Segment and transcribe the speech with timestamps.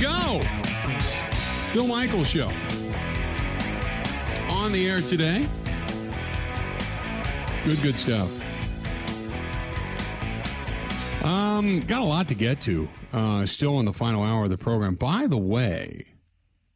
[0.00, 0.40] go.
[1.72, 2.50] Bill Michaels Show.
[4.50, 5.46] On the air today.
[7.64, 8.30] Good, good stuff.
[11.22, 12.88] Um, got a lot to get to.
[13.12, 14.94] Uh, still in the final hour of the program.
[14.94, 16.06] By the way,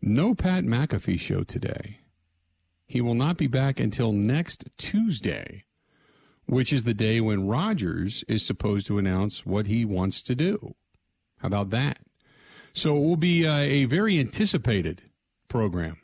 [0.03, 2.01] no Pat McAfee show today.
[2.87, 5.65] He will not be back until next Tuesday,
[6.45, 10.75] which is the day when Rodgers is supposed to announce what he wants to do.
[11.39, 12.04] How about that?
[12.75, 15.03] So it will be uh, a very anticipated
[15.49, 15.97] program.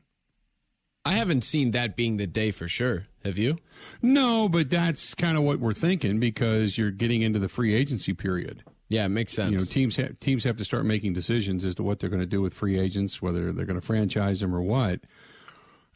[1.04, 3.06] I haven't seen that being the day for sure.
[3.24, 3.58] Have you?
[4.00, 8.14] No, but that's kind of what we're thinking because you're getting into the free agency
[8.14, 8.62] period.
[8.88, 9.52] Yeah, it makes sense.
[9.52, 12.20] You know, teams ha- teams have to start making decisions as to what they're going
[12.20, 15.00] to do with free agents, whether they're going to franchise them or what.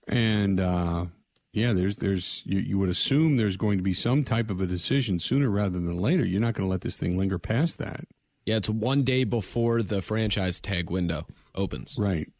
[0.06, 1.06] And uh,
[1.52, 4.66] yeah, there's there's you, you would assume there's going to be some type of a
[4.66, 6.24] decision sooner rather than later.
[6.24, 8.06] You're not going to let this thing linger past that.
[8.46, 11.96] Yeah, it's one day before the franchise tag window opens.
[11.98, 12.30] Right.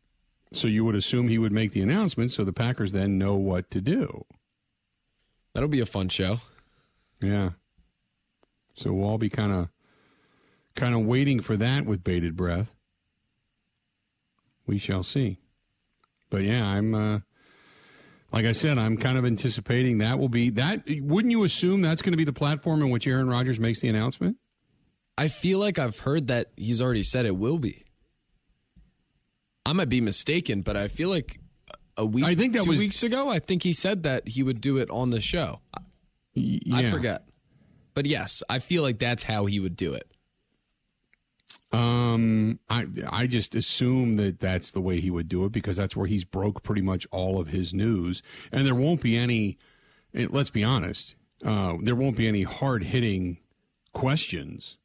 [0.52, 3.70] So you would assume he would make the announcement so the Packers then know what
[3.70, 4.24] to do.
[5.52, 6.40] That'll be a fun show.
[7.20, 7.50] Yeah.
[8.74, 9.68] So we'll all be kind of
[10.74, 12.70] kind of waiting for that with bated breath.
[14.66, 15.38] We shall see.
[16.30, 17.20] But yeah, I'm uh
[18.32, 22.02] like I said, I'm kind of anticipating that will be that wouldn't you assume that's
[22.02, 24.36] going to be the platform in which Aaron Rodgers makes the announcement?
[25.16, 27.84] I feel like I've heard that he's already said it will be.
[29.66, 31.38] I might be mistaken, but I feel like
[31.96, 34.42] a week, I think that two was- weeks ago, I think he said that he
[34.42, 35.60] would do it on the show.
[35.72, 35.80] I-
[36.36, 36.90] Y- I yeah.
[36.90, 37.28] forget,
[37.94, 40.10] but yes, I feel like that's how he would do it.
[41.72, 45.96] Um, I I just assume that that's the way he would do it because that's
[45.96, 49.58] where he's broke pretty much all of his news, and there won't be any.
[50.12, 53.38] eh, Let's be honest, uh, there won't be any hard hitting
[53.92, 54.76] questions.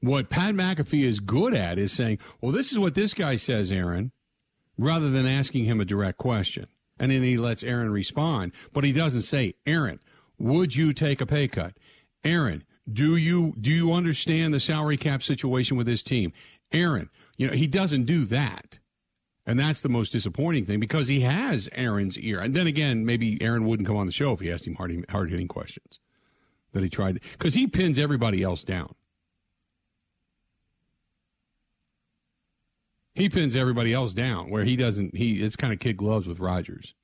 [0.00, 3.70] What Pat McAfee is good at is saying, "Well, this is what this guy says,
[3.70, 4.12] Aaron,"
[4.78, 6.66] rather than asking him a direct question,
[6.98, 10.00] and then he lets Aaron respond, but he doesn't say, "Aaron,
[10.38, 11.76] would you take a pay cut?"
[12.24, 16.32] Aaron, do you do you understand the salary cap situation with this team?
[16.72, 18.78] Aaron, you know, he doesn't do that.
[19.46, 22.40] And that's the most disappointing thing because he has Aaron's ear.
[22.40, 25.04] And then again, maybe Aaron wouldn't come on the show if he asked him hard
[25.08, 25.98] hard hitting questions
[26.72, 28.94] that he tried because he pins everybody else down.
[33.14, 35.16] He pins everybody else down where he doesn't.
[35.16, 36.94] He it's kind of kid gloves with Rodgers.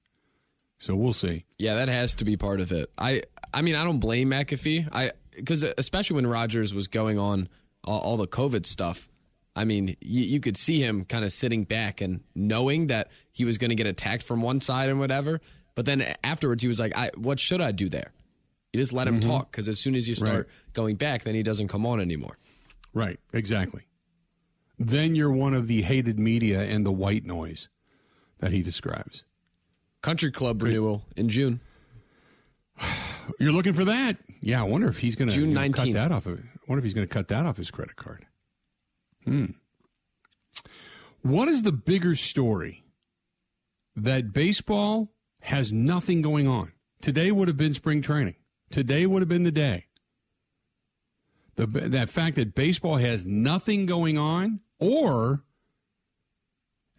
[0.78, 1.44] So we'll see.
[1.58, 2.90] Yeah, that has to be part of it.
[2.96, 3.22] I
[3.52, 4.88] I mean, I don't blame McAfee.
[4.92, 7.48] I because especially when Rodgers was going on
[7.84, 9.08] all, all the COVID stuff.
[9.54, 13.46] I mean, you, you could see him kind of sitting back and knowing that he
[13.46, 15.40] was going to get attacked from one side and whatever.
[15.74, 18.12] But then afterwards, he was like, I, "What should I do there?"
[18.72, 19.30] You just let him mm-hmm.
[19.30, 20.74] talk because as soon as you start Right.
[20.74, 22.36] going back, then he doesn't come on anymore.
[22.92, 23.82] Right, exactly.
[24.78, 27.68] Then you're one of the hated media and the white noise
[28.38, 29.22] that he describes.
[30.02, 31.60] Country club renewal in June.
[33.40, 34.18] You're looking for that?
[34.40, 36.38] Yeah, I wonder if he's going to June cut that off of.
[36.38, 38.24] I wonder if he's going to cut that off his credit card.
[39.24, 39.46] Hmm.
[41.22, 42.84] What is the bigger story?
[43.96, 45.08] That baseball
[45.40, 46.72] has nothing going on.
[47.00, 48.36] Today would have been spring training.
[48.70, 49.86] Today would have been the day.
[51.56, 55.42] The that fact that baseball has nothing going on, or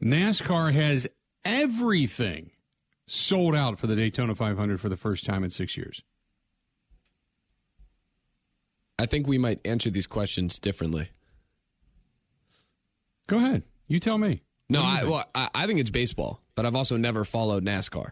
[0.02, 1.08] NASCAR has
[1.46, 2.52] everything
[3.08, 6.02] sold out for the Daytona 500 for the first time in six years.
[9.00, 11.10] I think we might answer these questions differently.
[13.28, 13.64] Go ahead.
[13.88, 14.42] You tell me.
[14.70, 15.12] No, What do you I, think?
[15.12, 18.12] well, I, I think it's baseball, but I've also never followed NASCAR.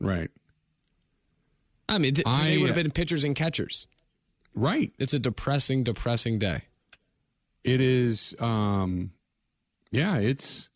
[0.00, 0.30] Right.
[1.88, 3.86] I mean, t- today I, would have uh, been pitchers and catchers.
[4.54, 4.92] Right.
[4.98, 6.64] It's a depressing, depressing day.
[7.64, 9.12] It is um
[9.90, 10.68] yeah, it's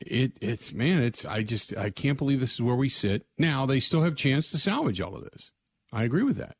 [0.00, 3.26] it it's man, it's I just I can't believe this is where we sit.
[3.36, 5.50] Now they still have chance to salvage all of this.
[5.92, 6.56] I agree with that.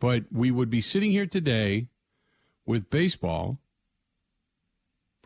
[0.00, 1.88] But we would be sitting here today
[2.66, 3.58] with baseball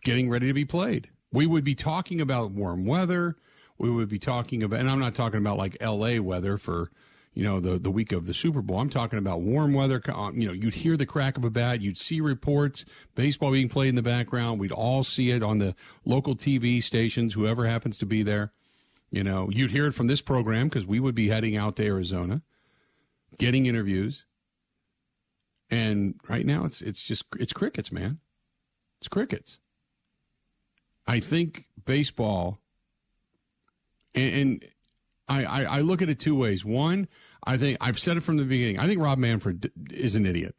[0.03, 1.11] getting ready to be played.
[1.32, 3.37] We would be talking about warm weather.
[3.79, 6.91] We would be talking about, and I'm not talking about like LA weather for,
[7.35, 8.79] you know, the, the week of the Super Bowl.
[8.81, 10.03] I'm talking about warm weather.
[10.12, 11.81] Um, You know, you'd hear the crack of a bat.
[11.81, 12.85] You'd see reports,
[13.15, 14.59] baseball being played in the background.
[14.59, 15.75] We'd all see it on the
[16.05, 18.53] local TV stations, whoever happens to be there.
[19.11, 21.85] You know, you'd hear it from this program because we would be heading out to
[21.85, 22.43] Arizona,
[23.38, 24.25] getting interviews.
[25.69, 28.19] And right now, it's it's just it's crickets, man.
[28.99, 29.59] It's crickets.
[31.06, 32.59] I think baseball,
[34.15, 34.65] and, and
[35.31, 36.65] I, I I look at it two ways.
[36.65, 37.09] One,
[37.44, 38.79] I think I've said it from the beginning.
[38.79, 40.56] I think Rob Manfred is an idiot.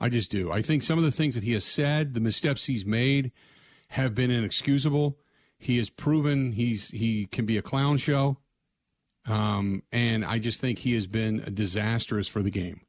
[0.00, 0.50] I just do.
[0.52, 3.30] I think some of the things that he has said, the missteps he's made,
[3.90, 5.16] have been inexcusable.
[5.56, 8.38] He has proven he's he can be a clown show,
[9.26, 12.80] um, and I just think he has been disastrous for the game.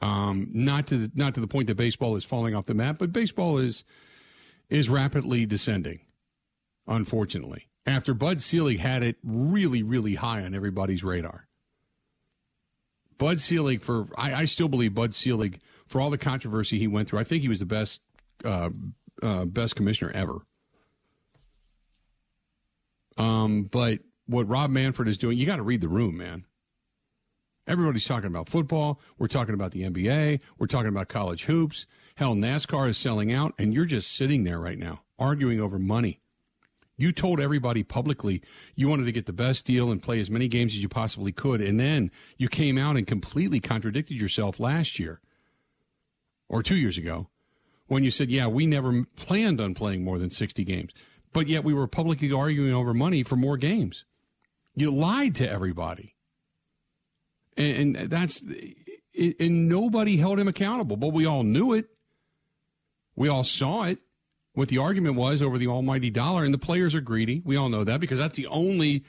[0.00, 2.98] Um, not to the, not to the point that baseball is falling off the map,
[2.98, 3.84] but baseball is
[4.70, 6.00] is rapidly descending.
[6.88, 11.46] Unfortunately, after Bud Selig had it really, really high on everybody's radar.
[13.18, 17.08] Bud Selig, for I, I still believe Bud Selig, for all the controversy he went
[17.08, 18.00] through, I think he was the best
[18.44, 18.70] uh,
[19.22, 20.40] uh, best commissioner ever.
[23.16, 26.44] Um, but what Rob Manfred is doing, you got to read the room, man.
[27.66, 29.00] Everybody's talking about football.
[29.18, 30.40] We're talking about the NBA.
[30.58, 31.86] We're talking about college hoops.
[32.16, 36.20] Hell, NASCAR is selling out, and you're just sitting there right now arguing over money.
[36.96, 38.42] You told everybody publicly
[38.74, 41.32] you wanted to get the best deal and play as many games as you possibly
[41.32, 45.20] could, and then you came out and completely contradicted yourself last year
[46.48, 47.28] or two years ago
[47.86, 50.92] when you said, Yeah, we never planned on playing more than 60 games,
[51.32, 54.04] but yet we were publicly arguing over money for more games.
[54.74, 56.16] You lied to everybody
[57.56, 58.42] and, and that's
[59.18, 61.86] and nobody held him accountable, but we all knew it.
[63.14, 63.98] We all saw it.
[64.56, 67.42] What the argument was over the almighty dollar, and the players are greedy.
[67.44, 69.04] We all know that because that's the only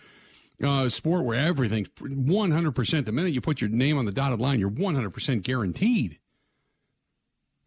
[0.61, 3.05] uh, sport where everything's 100%.
[3.05, 6.19] The minute you put your name on the dotted line, you're 100% guaranteed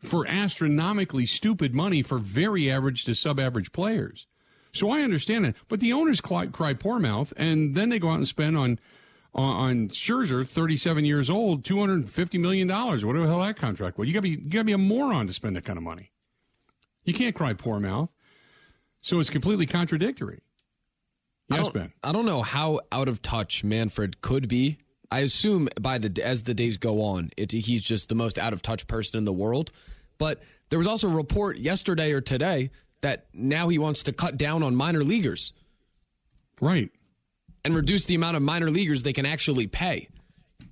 [0.02, 4.26] for astronomically stupid money for very average to sub average players.
[4.74, 5.56] So I understand it.
[5.68, 8.78] But the owners cry, cry poor mouth, and then they go out and spend on
[9.32, 13.06] on, Scherzer, 37 years old, 250 million dollars.
[13.06, 14.06] Whatever the hell that contract was.
[14.06, 15.82] You got to be you got to be a moron to spend that kind of
[15.82, 16.09] money.
[17.04, 18.10] You can't cry poor mouth.
[19.00, 20.40] So it's completely contradictory.
[21.48, 21.92] Yes, I Ben.
[22.04, 24.78] I don't know how out of touch Manfred could be.
[25.10, 28.52] I assume by the as the days go on, it, he's just the most out
[28.52, 29.72] of touch person in the world.
[30.18, 32.70] But there was also a report yesterday or today
[33.00, 35.52] that now he wants to cut down on minor leaguers.
[36.60, 36.90] Right
[37.64, 40.08] and reduce the amount of minor leaguers they can actually pay,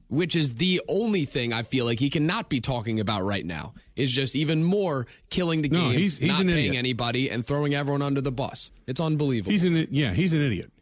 [0.09, 3.75] which is the only thing I feel like he cannot be talking about right now.
[3.97, 6.77] Is just even more killing the no, game, he's, he's not paying idiot.
[6.77, 8.71] anybody, and throwing everyone under the bus.
[8.87, 9.53] It's unbelievable.
[9.53, 10.73] He's an yeah, he's an idiot.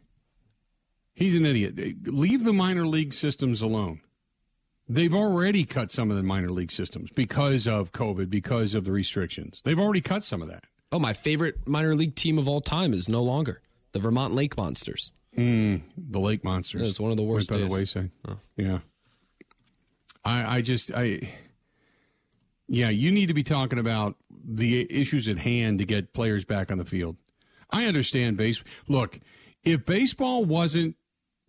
[1.13, 2.07] He's an idiot.
[2.07, 4.01] Leave the minor league systems alone.
[4.87, 8.91] They've already cut some of the minor league systems because of COVID, because of the
[8.91, 9.61] restrictions.
[9.65, 10.63] They've already cut some of that.
[10.91, 14.55] Oh, my favorite minor league team of all time is no longer the Vermont Lake
[14.55, 15.11] Monsters.
[15.37, 16.81] Mm, the lake monsters.
[16.81, 17.67] Yeah, it's one of the worst by days.
[17.67, 18.11] the wayside.
[18.27, 18.37] Oh.
[18.55, 18.79] Yeah.
[20.27, 21.29] I I just I
[22.67, 26.71] yeah, you need to be talking about the issues at hand to get players back
[26.71, 27.15] on the field.
[27.69, 28.61] I understand base.
[28.87, 29.19] Look,
[29.63, 30.95] if baseball wasn't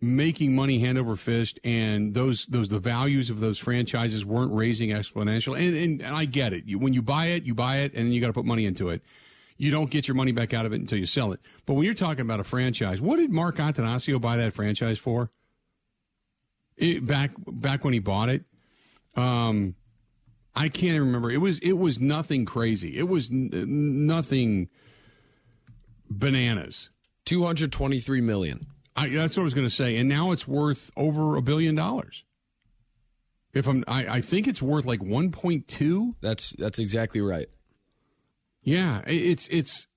[0.01, 4.89] making money hand over fist and those those the values of those franchises weren't raising
[4.89, 6.65] exponential and, and, and I get it.
[6.65, 8.89] You, when you buy it, you buy it and you got to put money into
[8.89, 9.03] it
[9.59, 11.41] you don't get your money back out of it until you sell it.
[11.65, 15.31] But when you're talking about a franchise, what did Mark Attanasio buy that franchise for?
[16.77, 18.45] It, back back when he bought it,
[19.15, 19.75] um,
[20.55, 21.31] I can't remember.
[21.31, 22.97] It was it was nothing crazy.
[22.97, 23.49] It was n-
[24.05, 24.69] nothing
[26.09, 26.89] bananas.
[27.25, 28.67] Two hundred twenty three million.
[28.95, 29.95] I, that's what I was going to say.
[29.95, 32.25] And now it's worth over a billion dollars.
[33.53, 36.15] If I'm, I, I think it's worth like 1.2.
[36.21, 37.47] That's that's exactly right.
[38.61, 39.87] Yeah, it's it's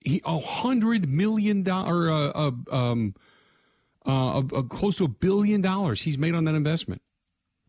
[0.00, 3.14] he a hundred million dollar uh, uh, um
[4.04, 7.00] uh, uh, close to a billion dollars he's made on that investment.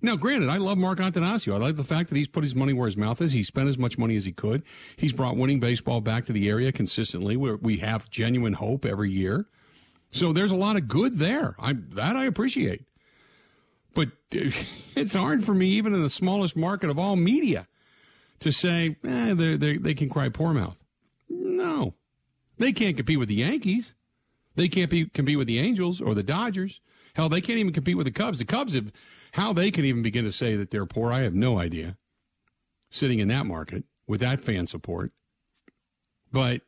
[0.05, 1.55] Now, granted, I love Mark Attanasio.
[1.55, 3.31] I like the fact that he's put his money where his mouth is.
[3.31, 4.62] He spent as much money as he could.
[4.97, 7.35] He's brought winning baseball back to the area consistently.
[7.35, 9.47] Where we have genuine hope every year.
[10.12, 11.55] So there's a lot of good there.
[11.57, 12.83] I that I appreciate.
[13.95, 17.67] But it's hard for me, even in the smallest market of all media,
[18.41, 20.77] to say eh, they they can cry poor mouth.
[21.29, 21.95] No,
[22.59, 23.95] they can't compete with the Yankees.
[24.53, 26.79] They can't be, compete with the Angels or the Dodgers.
[27.15, 28.38] Hell, they can't even compete with the Cubs.
[28.39, 28.91] The Cubs have
[29.36, 31.12] how they can even begin to say that they're poor.
[31.12, 31.98] I have no idea.
[32.89, 35.12] Sitting in that market with that fan support,
[36.32, 36.62] but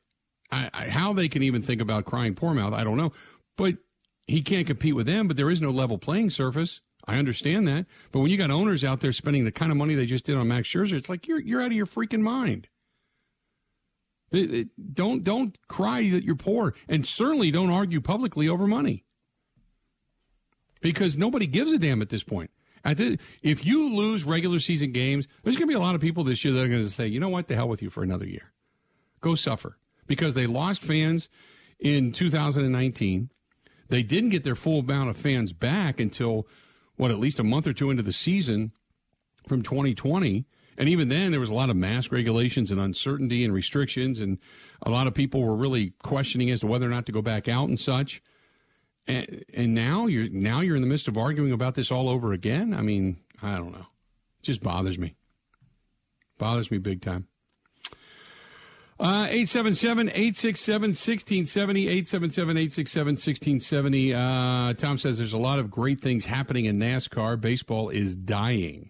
[0.51, 3.13] I, I, how they can even think about crying poor mouth, I don't know.
[3.55, 3.77] But
[4.25, 5.29] he can't compete with them.
[5.29, 6.81] But there is no level playing surface.
[7.07, 9.95] I understand that, but when you got owners out there spending the kind of money
[9.95, 12.67] they just did on Max Scherzer, it's like you're you're out of your freaking mind.
[14.29, 19.05] It, it, don't don't cry that you're poor, and certainly don't argue publicly over money,
[20.81, 22.51] because nobody gives a damn at this point.
[22.87, 25.99] At the, if you lose regular season games, there's going to be a lot of
[25.99, 27.89] people this year that are going to say, you know what, the hell with you
[27.89, 28.53] for another year,
[29.19, 29.77] go suffer,
[30.07, 31.27] because they lost fans
[31.79, 33.29] in 2019.
[33.89, 36.47] They didn't get their full amount of fans back until
[36.95, 38.71] what, at least a month or two into the season
[39.49, 40.45] from 2020.
[40.77, 44.37] And even then, there was a lot of mask regulations and uncertainty and restrictions, and
[44.81, 47.49] a lot of people were really questioning as to whether or not to go back
[47.49, 48.21] out and such.
[49.07, 52.33] And, and now you're now you're in the midst of arguing about this all over
[52.33, 52.73] again.
[52.73, 53.87] I mean, I don't know.
[54.39, 55.15] It just bothers me.
[56.37, 57.27] Bothers me big time.
[58.99, 61.81] Uh, 877 867 1670.
[61.87, 64.13] 877 867 1670.
[64.13, 67.39] Uh, Tom says there's a lot of great things happening in NASCAR.
[67.39, 68.89] Baseball is dying.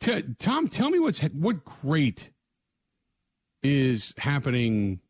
[0.00, 2.30] T- Tom, tell me what's what great
[3.62, 5.00] is happening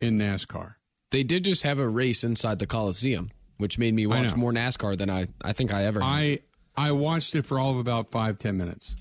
[0.00, 0.74] in NASCAR.
[1.10, 4.96] They did just have a race inside the Coliseum, which made me watch more NASCAR
[4.96, 6.02] than I, I think I ever.
[6.02, 6.40] I
[6.76, 8.96] I watched it for all of about five ten minutes.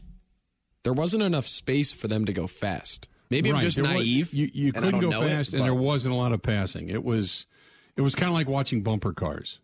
[0.84, 3.08] There wasn't enough space for them to go fast.
[3.30, 3.58] Maybe right.
[3.58, 4.28] I'm just there naive.
[4.28, 6.90] Was, you you couldn't go fast, it, and there wasn't a lot of passing.
[6.90, 7.46] It was
[7.96, 9.60] it was kind of like watching bumper cars.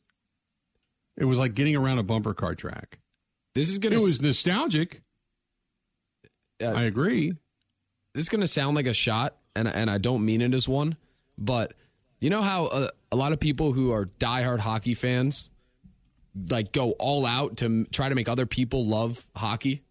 [1.15, 2.99] It was like getting around a bumper car track.
[3.55, 3.95] This is gonna.
[3.95, 5.01] It was nostalgic.
[6.61, 7.33] Uh, I agree.
[8.13, 10.97] This is gonna sound like a shot, and and I don't mean it as one,
[11.37, 11.73] but
[12.23, 15.49] you know how a, a lot of people who are diehard hockey fans
[16.49, 19.83] like go all out to try to make other people love hockey,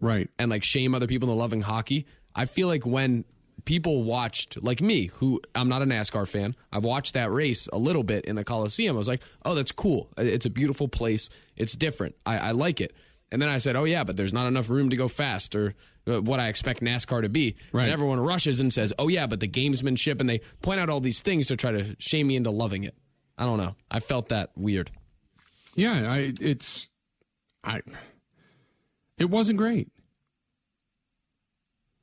[0.00, 0.30] right?
[0.38, 2.06] And like shame other people into loving hockey.
[2.34, 3.26] I feel like when
[3.66, 7.76] people watched, like me, who I'm not a NASCAR fan, I've watched that race a
[7.76, 8.96] little bit in the Coliseum.
[8.96, 10.08] I was like, oh, that's cool.
[10.16, 11.28] It's a beautiful place.
[11.54, 12.14] It's different.
[12.24, 12.94] I, I like it.
[13.34, 15.74] And then I said, oh, yeah, but there's not enough room to go fast or
[16.06, 17.56] uh, what I expect NASCAR to be.
[17.72, 17.86] Right.
[17.86, 21.00] And everyone rushes and says, oh, yeah, but the gamesmanship, and they point out all
[21.00, 22.94] these things to try to shame me into loving it.
[23.36, 23.74] I don't know.
[23.90, 24.92] I felt that weird.
[25.74, 26.86] Yeah, I, it's,
[27.64, 27.80] I,
[29.18, 29.88] it wasn't great.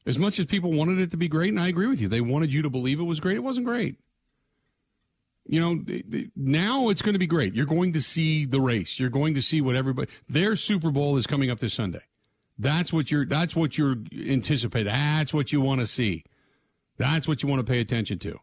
[0.05, 2.19] As much as people wanted it to be great, and I agree with you, they
[2.19, 3.95] wanted you to believe it was great, it wasn't great.
[5.51, 5.83] You know,
[6.33, 7.53] now it's going to be great.
[7.53, 9.01] You're going to see the race.
[9.01, 12.03] You're going to see what everybody their Super Bowl is coming up this Sunday.
[12.57, 14.93] That's what you're that's what you're anticipating.
[14.93, 16.23] That's what you want to see.
[16.97, 18.39] That's what you want to pay attention to.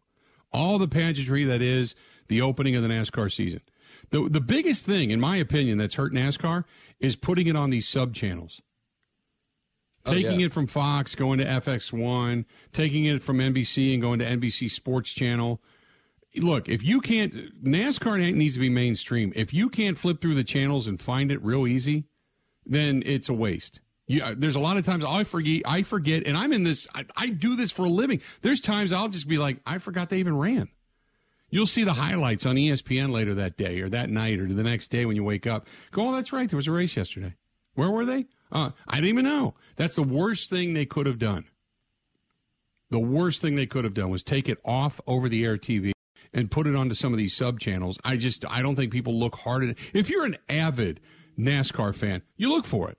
[0.53, 1.95] All the pageantry that is
[2.27, 3.63] the opening of the NASCAR season.
[4.11, 6.65] The the biggest thing, in my opinion, that's hurt NASCAR
[7.01, 8.61] is putting it on these sub channels.
[10.05, 10.47] Taking oh, yeah.
[10.47, 15.11] it from Fox, going to FS1, taking it from NBC and going to NBC Sports
[15.13, 15.63] Channel.
[16.37, 19.33] Look, if you can't, NASCAR needs to be mainstream.
[19.35, 22.05] If you can't flip through the channels and find it real easy,
[22.67, 23.81] then it's a waste.
[24.07, 26.87] Yeah, there's a lot of times I forget, I forget, and I'm in this.
[26.95, 28.21] I, I do this for a living.
[28.41, 30.69] There's times I'll just be like, I forgot they even ran.
[31.51, 34.89] You'll see the highlights on ESPN later that day or that night or the next
[34.89, 35.67] day when you wake up.
[35.93, 36.49] Go, oh, that's right.
[36.49, 37.35] There was a race yesterday.
[37.75, 38.27] Where were they?
[38.53, 39.55] Uh, I didn't even know.
[39.77, 41.47] That's the worst thing they could have done.
[42.91, 45.93] The worst thing they could have done was take it off over the air TV
[46.39, 47.99] and put it onto some of these sub channels.
[48.05, 49.79] I just I don't think people look hard at it.
[49.93, 51.01] If you're an avid
[51.39, 52.99] NASCAR fan, you look for it.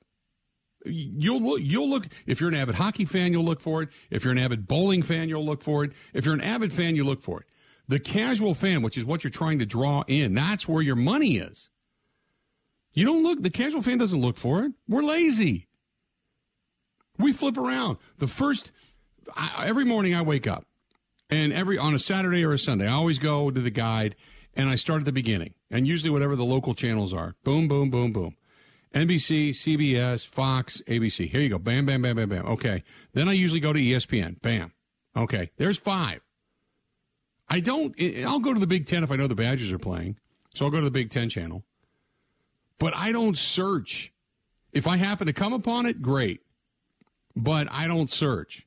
[0.85, 1.59] You'll look.
[1.61, 2.07] You'll look.
[2.25, 3.89] If you're an avid hockey fan, you'll look for it.
[4.09, 5.91] If you're an avid bowling fan, you'll look for it.
[6.13, 7.47] If you're an avid fan, you look for it.
[7.87, 11.37] The casual fan, which is what you're trying to draw in, that's where your money
[11.37, 11.69] is.
[12.93, 14.73] You don't look, the casual fan doesn't look for it.
[14.87, 15.67] We're lazy.
[17.17, 17.97] We flip around.
[18.19, 18.71] The first,
[19.35, 20.68] I, every morning I wake up
[21.29, 24.15] and every, on a Saturday or a Sunday, I always go to the guide
[24.55, 27.35] and I start at the beginning and usually whatever the local channels are.
[27.43, 28.35] Boom, boom, boom, boom.
[28.93, 31.29] NBC, CBS, Fox, ABC.
[31.29, 31.59] Here you go.
[31.59, 32.45] Bam, bam, bam, bam, bam.
[32.47, 32.83] Okay.
[33.13, 34.41] Then I usually go to ESPN.
[34.41, 34.73] Bam.
[35.15, 35.51] Okay.
[35.57, 36.21] There's five.
[37.47, 37.95] I don't,
[38.25, 40.17] I'll go to the Big Ten if I know the Badgers are playing.
[40.55, 41.63] So I'll go to the Big Ten channel
[42.79, 44.11] but I don't search.
[44.71, 46.39] If I happen to come upon it, great.
[47.35, 48.65] But I don't search.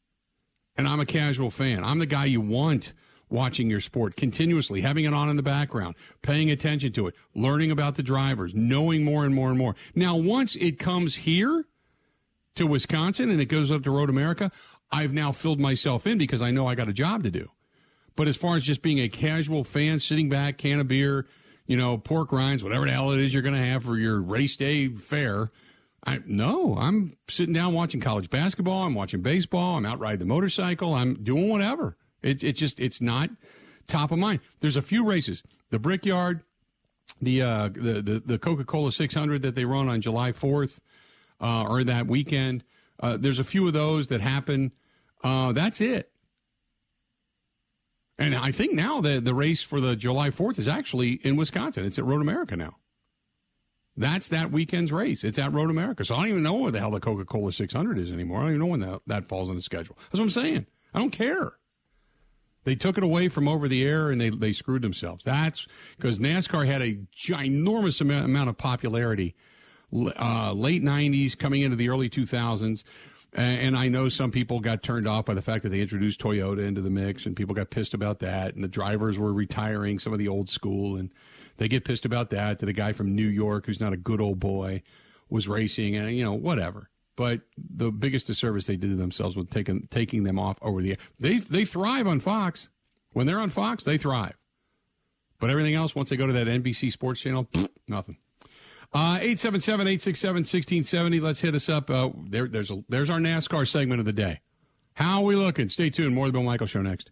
[0.83, 1.85] And I'm a casual fan.
[1.85, 2.93] I'm the guy you want
[3.31, 7.71] watching your sport continuously, having it on in the background, paying attention to it, learning
[7.71, 9.77] about the drivers, knowing more and more and more.
[9.95, 11.67] Now, once it comes here
[12.57, 14.51] to Wisconsin and it goes up to Road America,
[14.91, 17.49] I've now filled myself in because I know I got a job to do.
[18.17, 21.29] But as far as just being a casual fan, sitting back, can of beer,
[21.65, 24.21] you know, pork rinds, whatever the hell it is you're going to have for your
[24.21, 25.53] race day fare.
[26.05, 28.85] I no, I'm sitting down watching college basketball.
[28.85, 29.77] I'm watching baseball.
[29.77, 30.95] I'm out riding the motorcycle.
[30.95, 31.97] I'm doing whatever.
[32.23, 33.31] It's it's just it's not
[33.87, 34.41] top of mind.
[34.61, 35.43] There's a few races.
[35.71, 36.43] The Brickyard,
[37.21, 40.81] the uh, the the, the Coca Cola 600 that they run on July 4th
[41.41, 42.65] uh, or that weekend.
[42.99, 44.73] Uh, there's a few of those that happen.
[45.23, 46.11] Uh, that's it.
[48.19, 51.85] And I think now the, the race for the July 4th is actually in Wisconsin.
[51.85, 52.77] It's at Road America now.
[53.97, 55.23] That's that weekend's race.
[55.23, 56.05] It's at Road America.
[56.05, 58.39] So I don't even know where the hell the Coca Cola 600 is anymore.
[58.39, 59.97] I don't even know when that, that falls in the schedule.
[60.05, 60.67] That's what I'm saying.
[60.95, 61.53] I don't care.
[62.65, 65.25] They took it away from over the air and they, they screwed themselves.
[65.25, 69.35] That's because NASCAR had a ginormous amount of popularity
[69.93, 72.83] uh, late 90s, coming into the early 2000s
[73.35, 76.67] And I know some people got turned off by the fact that they introduced Toyota
[76.67, 78.55] into the mix, and people got pissed about that.
[78.55, 81.11] And the drivers were retiring some of the old school, and
[81.57, 82.59] they get pissed about that.
[82.59, 84.83] That a guy from New York who's not a good old boy
[85.29, 86.89] was racing, and you know whatever.
[87.15, 90.93] But the biggest disservice they did to themselves was taking taking them off over the
[90.93, 90.99] air.
[91.19, 92.69] They they thrive on Fox.
[93.13, 94.35] When they're on Fox, they thrive.
[95.39, 97.49] But everything else, once they go to that NBC Sports channel,
[97.89, 98.17] nothing.
[98.95, 101.21] Uh, 877-867-1670.
[101.21, 101.91] Let's hit us up.
[101.91, 104.41] Uh, there, there's, a, there's our NASCAR segment of the day.
[104.95, 105.69] How are we looking?
[105.69, 106.15] Stay tuned.
[106.15, 107.11] More of the Bill Michaels Show next.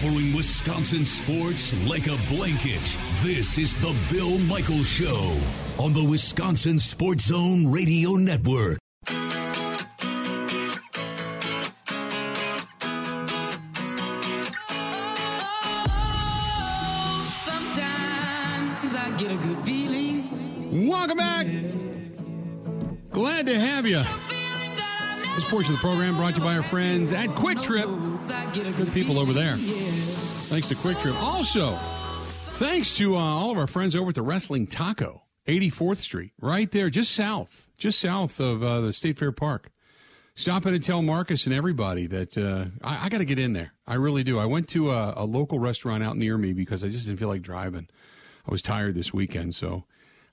[0.00, 2.80] Covering Wisconsin sports like a blanket.
[3.20, 5.36] This is the Bill Michaels Show
[5.76, 8.78] on the Wisconsin Sports Zone Radio Network.
[17.42, 20.86] Sometimes I get a good feeling.
[20.86, 21.46] Welcome back.
[23.10, 24.04] Glad to have you.
[25.38, 28.76] This portion of the program brought to you by our friends at QuikTrip.
[28.76, 29.54] Good people over there.
[29.56, 31.14] Thanks to QuikTrip.
[31.22, 31.74] Also,
[32.56, 36.68] thanks to uh, all of our friends over at the Wrestling Taco, 84th Street, right
[36.72, 39.70] there, just south, just south of uh, the State Fair Park.
[40.34, 43.52] Stop in and tell Marcus and everybody that uh, I, I got to get in
[43.52, 43.74] there.
[43.86, 44.40] I really do.
[44.40, 47.28] I went to a, a local restaurant out near me because I just didn't feel
[47.28, 47.86] like driving.
[48.44, 49.84] I was tired this weekend, so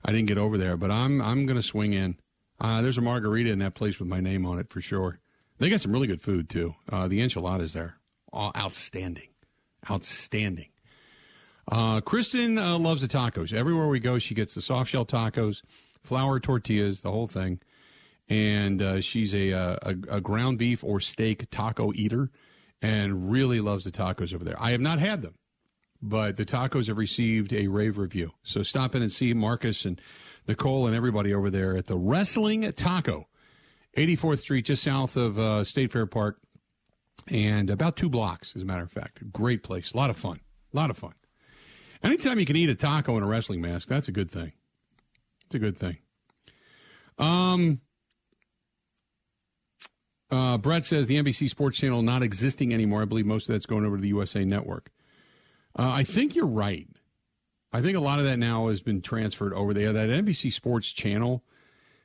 [0.04, 0.76] I didn't get over there.
[0.76, 2.16] But I'm I'm going to swing in.
[2.60, 5.18] Uh, there's a margarita in that place with my name on it for sure.
[5.58, 6.74] They got some really good food too.
[6.90, 7.96] Uh, the enchiladas there,
[8.32, 9.28] oh, outstanding,
[9.90, 10.68] outstanding.
[11.70, 13.52] Uh, Kristen uh, loves the tacos.
[13.52, 15.62] Everywhere we go, she gets the soft shell tacos,
[16.02, 17.60] flour tortillas, the whole thing.
[18.28, 22.30] And uh, she's a, uh, a, a ground beef or steak taco eater,
[22.82, 24.60] and really loves the tacos over there.
[24.60, 25.34] I have not had them,
[26.08, 28.32] but the tacos have received a rave review.
[28.42, 30.00] So stop in and see Marcus and
[30.46, 33.26] Nicole and everybody over there at the Wrestling Taco,
[33.96, 36.38] 84th Street, just south of uh, State Fair Park,
[37.28, 39.32] and about two blocks, as a matter of fact.
[39.32, 39.92] Great place.
[39.92, 40.40] A lot of fun.
[40.72, 41.14] A lot of fun.
[42.02, 44.52] Anytime you can eat a taco in a wrestling mask, that's a good thing.
[45.46, 45.96] It's a good thing.
[47.18, 47.80] Um,
[50.30, 53.02] uh, Brett says the NBC Sports Channel not existing anymore.
[53.02, 54.90] I believe most of that's going over to the USA Network.
[55.78, 56.88] Uh, I think you're right.
[57.72, 59.92] I think a lot of that now has been transferred over there.
[59.92, 61.44] That NBC Sports Channel,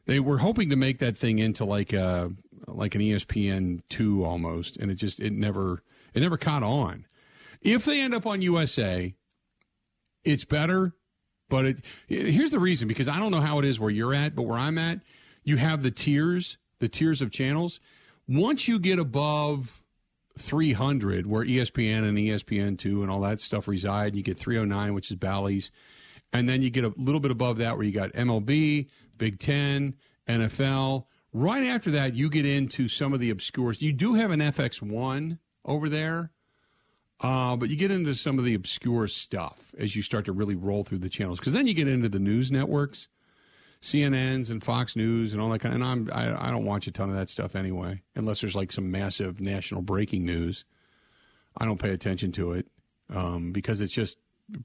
[0.06, 2.32] they were hoping to make that thing into like a
[2.68, 7.06] like an ESPN two almost, and it just it never it never caught on.
[7.62, 9.14] If they end up on USA,
[10.24, 10.94] it's better.
[11.48, 14.36] But it, here's the reason because I don't know how it is where you're at,
[14.36, 15.02] but where I'm at,
[15.44, 17.82] you have the tiers, the tiers of channels.
[18.26, 19.84] Once you get above
[20.38, 25.18] 300, where ESPN and ESPN2 and all that stuff reside, you get 309, which is
[25.18, 25.72] Bally's.
[26.34, 29.96] And then you get a little bit above that where you got MLB, Big Ten,
[30.28, 31.06] NFL.
[31.34, 33.82] Right after that, you get into some of the obscures.
[33.82, 36.32] You do have an FS1 over there,
[37.20, 40.56] uh, but you get into some of the obscure stuff as you start to really
[40.56, 41.40] roll through the channels.
[41.40, 43.08] Because then you get into the news networks,
[43.82, 45.74] CNNs and Fox News and all that kind.
[45.74, 48.56] Of, and I'm I, I don't watch a ton of that stuff anyway, unless there's
[48.56, 50.66] like some massive national breaking news.
[51.58, 52.68] I don't pay attention to it
[53.14, 54.18] um, because it's just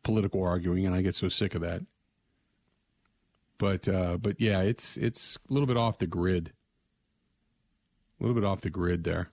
[0.02, 1.82] political arguing, and I get so sick of that.
[3.58, 6.52] But uh, but yeah, it's it's a little bit off the grid.
[8.20, 9.30] A little bit off the grid there.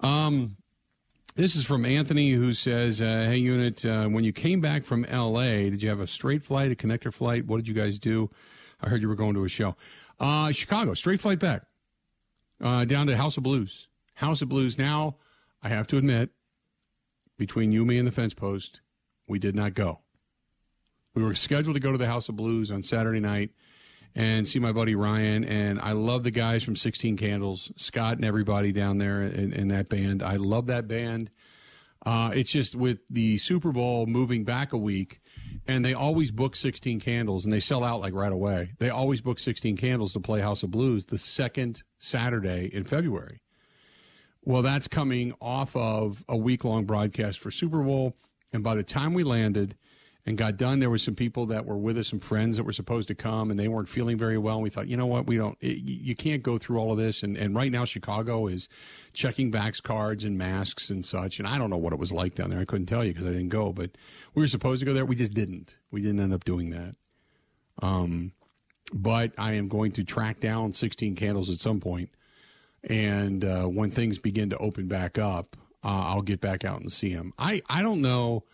[0.00, 0.56] Um,
[1.36, 5.04] this is from Anthony, who says, uh, "Hey, unit, uh, when you came back from
[5.04, 7.46] L.A., did you have a straight flight, a connector flight?
[7.46, 8.30] What did you guys do?
[8.80, 9.76] I heard you were going to a show.
[10.18, 11.62] Uh, Chicago, straight flight back,
[12.60, 13.88] uh, down to House of Blues.
[14.14, 14.78] House of Blues.
[14.78, 15.16] Now,
[15.62, 16.30] I have to admit,
[17.36, 18.80] between you, me, and the fence post,
[19.26, 20.00] we did not go.
[21.14, 23.50] We were scheduled to go to the House of Blues on Saturday night
[24.14, 25.44] and see my buddy Ryan.
[25.44, 29.68] And I love the guys from 16 Candles, Scott and everybody down there in, in
[29.68, 30.22] that band.
[30.22, 31.30] I love that band.
[32.04, 35.20] Uh, it's just with the Super Bowl moving back a week,
[35.66, 38.72] and they always book 16 Candles, and they sell out like right away.
[38.78, 43.40] They always book 16 Candles to play House of Blues the second Saturday in February.
[44.42, 48.14] Well, that's coming off of a week long broadcast for Super Bowl.
[48.52, 49.76] And by the time we landed,
[50.26, 50.78] and got done.
[50.78, 53.50] There were some people that were with us, some friends that were supposed to come,
[53.50, 54.54] and they weren't feeling very well.
[54.54, 56.98] And we thought, you know what, we don't, it, you can't go through all of
[56.98, 57.22] this.
[57.22, 58.68] And, and right now, Chicago is
[59.12, 61.38] checking backs cards and masks and such.
[61.38, 62.58] And I don't know what it was like down there.
[62.58, 63.90] I couldn't tell you because I didn't go, but
[64.34, 65.04] we were supposed to go there.
[65.04, 65.76] We just didn't.
[65.90, 66.96] We didn't end up doing that.
[67.82, 68.32] Um,
[68.92, 72.10] but I am going to track down 16 candles at some point.
[72.82, 76.90] And uh, when things begin to open back up, uh, I'll get back out and
[76.90, 77.32] see him.
[77.38, 78.44] I, I don't know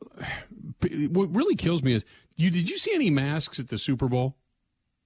[1.10, 2.04] what really kills me is
[2.36, 2.50] you.
[2.50, 4.36] Did you see any masks at the Super Bowl?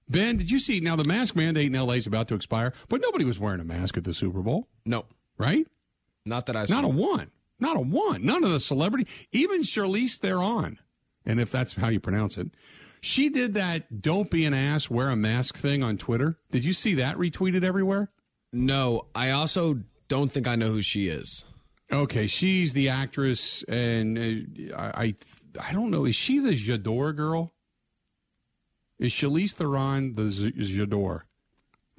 [0.09, 0.79] Ben, did you see?
[0.79, 3.63] Now the mask mandate in LA is about to expire, but nobody was wearing a
[3.63, 5.05] mask at the Super Bowl, No,
[5.37, 5.65] right?
[6.25, 6.75] not that I saw.
[6.81, 7.31] Not a one.
[7.59, 8.25] Not a one.
[8.25, 10.77] None of the celebrity, even Charlize Theron,
[11.25, 12.49] and if that's how you pronounce it,
[12.99, 16.37] she did that "Don't be an ass, wear a mask" thing on Twitter.
[16.51, 18.09] Did you see that retweeted everywhere?
[18.51, 19.79] no, I also
[20.09, 21.45] don't think I know who she is.
[21.93, 25.15] Okay, she's the actress, and uh, I, I,
[25.69, 26.05] I don't know.
[26.05, 27.53] Is she the J'adore girl?
[28.97, 31.21] Is Charlize Theron the Z-?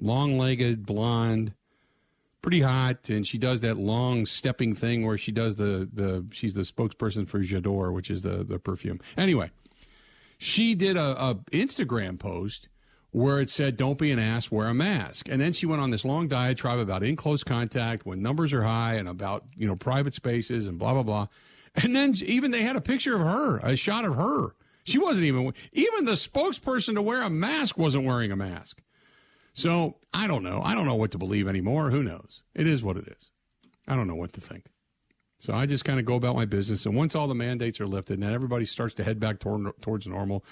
[0.01, 1.53] Long-legged, blonde,
[2.41, 6.25] pretty hot, and she does that long stepping thing where she does the the.
[6.31, 8.99] She's the spokesperson for J'adore, which is the the perfume.
[9.15, 9.51] Anyway,
[10.37, 12.67] she did a, a Instagram post
[13.15, 15.89] where it said, "Don't be an ass, wear a mask." And then she went on
[15.89, 19.75] this long diatribe about in close contact when numbers are high and about you know
[19.77, 21.27] private spaces and blah blah blah.
[21.75, 24.55] And then even they had a picture of her, a shot of her.
[24.83, 28.81] She wasn't even even the spokesperson to wear a mask wasn't wearing a mask.
[29.53, 30.61] So I don't know.
[30.61, 31.91] I don't know what to believe anymore.
[31.91, 32.43] Who knows?
[32.53, 33.31] It is what it is.
[33.87, 34.65] I don't know what to think.
[35.39, 36.85] So I just kind of go about my business.
[36.85, 40.07] And once all the mandates are lifted and everybody starts to head back toward, towards
[40.07, 40.43] normal,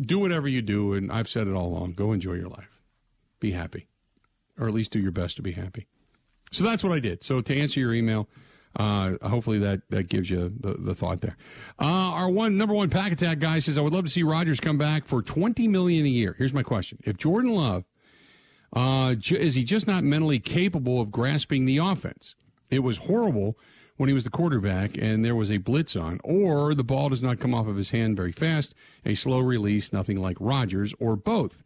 [0.00, 0.92] do whatever you do.
[0.92, 2.80] And I've said it all along go enjoy your life.
[3.40, 3.88] Be happy,
[4.58, 5.86] or at least do your best to be happy.
[6.52, 7.24] So that's what I did.
[7.24, 8.28] So to answer your email,
[8.76, 11.36] uh, hopefully that, that gives you the, the thought there.
[11.80, 14.60] Uh, our one number one pack attack guy says, I would love to see Rodgers
[14.60, 16.34] come back for 20 million a year.
[16.38, 16.98] Here's my question.
[17.04, 17.84] If Jordan Love,
[18.72, 22.34] uh, is he just not mentally capable of grasping the offense?
[22.70, 23.56] It was horrible
[23.96, 27.22] when he was the quarterback and there was a blitz on, or the ball does
[27.22, 31.16] not come off of his hand very fast, a slow release, nothing like Rodgers, or
[31.16, 31.62] both.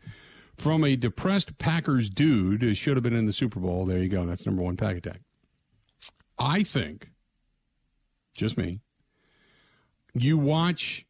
[0.57, 3.87] From a depressed Packers dude who should have been in the Super Bowl.
[3.87, 4.27] There you go.
[4.27, 5.21] That's number one pack attack.
[6.38, 7.11] I think,
[8.37, 8.81] just me,
[10.14, 11.07] you watch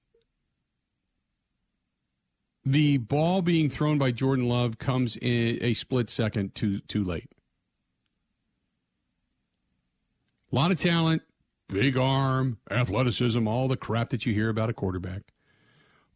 [2.65, 7.31] the ball being thrown by Jordan Love comes in a split second too too late.
[10.51, 11.23] A lot of talent,
[11.69, 15.23] big arm, athleticism, all the crap that you hear about a quarterback.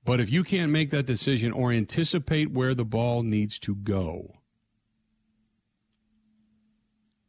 [0.05, 4.37] But if you can't make that decision or anticipate where the ball needs to go,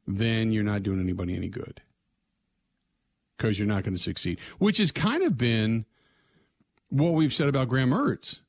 [0.08, 1.82] then you're not doing anybody any good.
[3.38, 5.86] Because you're not going to succeed, which has kind of been
[6.90, 8.40] what we've said about Graham Mertz.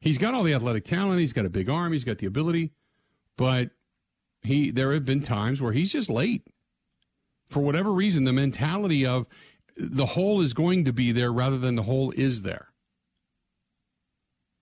[0.00, 2.72] He's got all the athletic talent, he's got a big arm, he's got the ability,
[3.36, 3.70] but
[4.42, 6.46] he there have been times where he's just late.
[7.48, 9.26] For whatever reason, the mentality of
[9.76, 12.68] the hole is going to be there rather than the hole is there.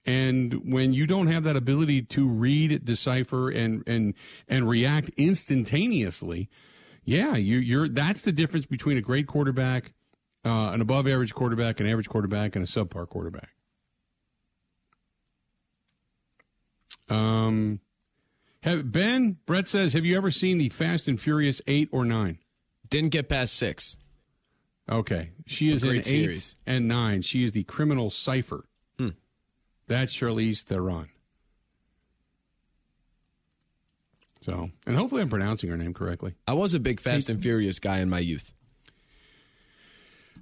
[0.05, 4.15] And when you don't have that ability to read, decipher, and and
[4.47, 6.49] and react instantaneously,
[7.05, 9.95] yeah, you, you're that's the difference between a great quarterback,
[10.45, 13.51] uh, an above average quarterback, an average quarterback, and a subpar quarterback.
[17.09, 17.81] Um,
[18.61, 22.39] have, Ben Brett says, have you ever seen the Fast and Furious eight or nine?
[22.89, 23.97] Didn't get past six.
[24.89, 26.55] Okay, she is in eight series.
[26.67, 27.23] and nine.
[27.23, 28.65] She is the criminal cipher.
[28.99, 29.11] Hmm.
[29.89, 31.09] That's Charlize Theron.
[34.43, 36.35] So, and hopefully, I'm pronouncing her name correctly.
[36.47, 38.53] I was a big Fast and Furious guy in my youth.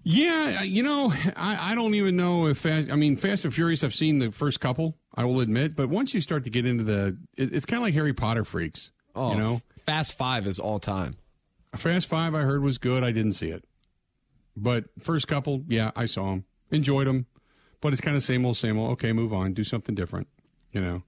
[0.03, 2.91] Yeah, you know, I, I don't even know if Fast.
[2.91, 3.83] I mean, Fast and Furious.
[3.83, 4.99] I've seen the first couple.
[5.15, 7.85] I will admit, but once you start to get into the, it, it's kind of
[7.85, 8.91] like Harry Potter freaks.
[9.17, 11.17] Oh, you know, Fast Five is all time.
[11.77, 12.35] Fast Five.
[12.35, 13.03] I heard was good.
[13.03, 13.65] I didn't see it,
[14.57, 17.27] but first couple, yeah, I saw them, enjoyed them,
[17.81, 18.93] but it's kind of same old, same old.
[18.93, 20.29] Okay, move on, do something different.
[20.73, 21.03] You know,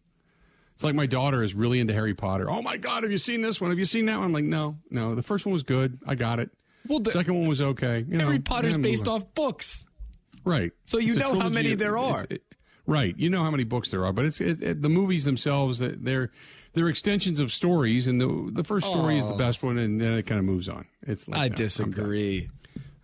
[0.75, 2.51] it's like my daughter is really into Harry Potter.
[2.51, 3.71] Oh my God, have you seen this one?
[3.71, 4.27] Have you seen that one?
[4.27, 5.15] I'm like, no, no.
[5.15, 5.99] The first one was good.
[6.07, 6.51] I got it.
[6.89, 8.05] Well, the, Second one was okay.
[8.09, 9.23] You Harry know, Potter's based on.
[9.23, 9.87] off books.
[10.45, 10.71] Right.
[10.85, 12.27] So you It's know how many there it's- are.
[12.31, 12.43] it-
[12.87, 13.17] right.
[13.17, 15.79] You know how many books there are, but it's it, it, the movies themselves.
[15.79, 16.31] that They're
[16.75, 20.13] they're extensions of stories, and the the first story is the best one, and then
[20.15, 20.87] it kind of moves on.
[21.03, 21.45] It's like I that.
[21.45, 21.67] I'm done.
[21.67, 22.51] disagree.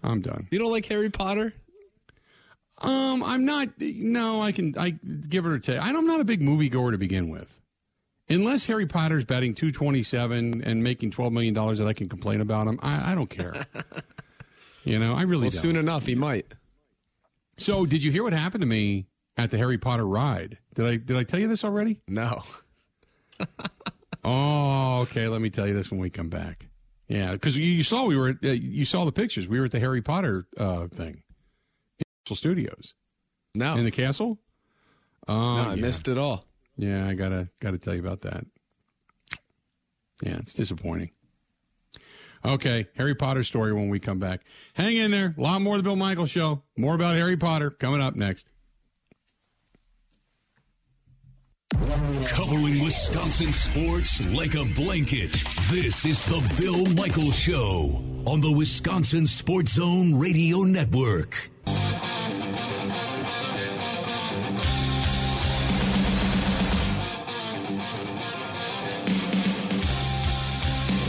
[0.02, 0.48] I'm done.
[0.50, 1.54] You don't like Harry Potter?
[2.78, 3.68] Um, I'm not.
[3.78, 4.76] No, I can.
[4.76, 5.78] I give it or take.
[5.80, 7.48] I'm not a big movie goer to begin with.
[8.28, 12.66] Unless Harry Potter's batting 227 and making 12 million dollars that I can complain about
[12.66, 13.66] him, I, I don't care.
[14.84, 16.46] you know, I really Well, soon enough, he might.
[17.58, 20.58] So, did you hear what happened to me at the Harry Potter ride?
[20.74, 21.98] Did I did I tell you this already?
[22.08, 22.42] No.
[24.24, 25.26] Oh, okay.
[25.26, 26.66] Let me tell you this when we come back.
[27.08, 29.48] Yeah, because you, you saw we were at, uh, you saw the pictures.
[29.48, 31.22] We were at the Harry Potter uh, thing,
[32.24, 32.94] Universal Studios
[33.54, 33.74] No.
[33.74, 34.38] in the castle.
[35.28, 35.80] Oh, no, I yeah.
[35.80, 36.46] missed it all.
[36.76, 38.46] Yeah, I gotta gotta tell you about that.
[40.22, 41.10] Yeah, it's disappointing.
[42.44, 44.42] Okay, Harry Potter story when we come back.
[44.74, 45.34] Hang in there.
[45.36, 46.62] A lot more of the Bill Michaels show.
[46.76, 48.51] More about Harry Potter coming up next.
[51.72, 55.32] Covering Wisconsin sports like a blanket.
[55.70, 61.50] This is the Bill Michaels Show on the Wisconsin Sports Zone Radio Network.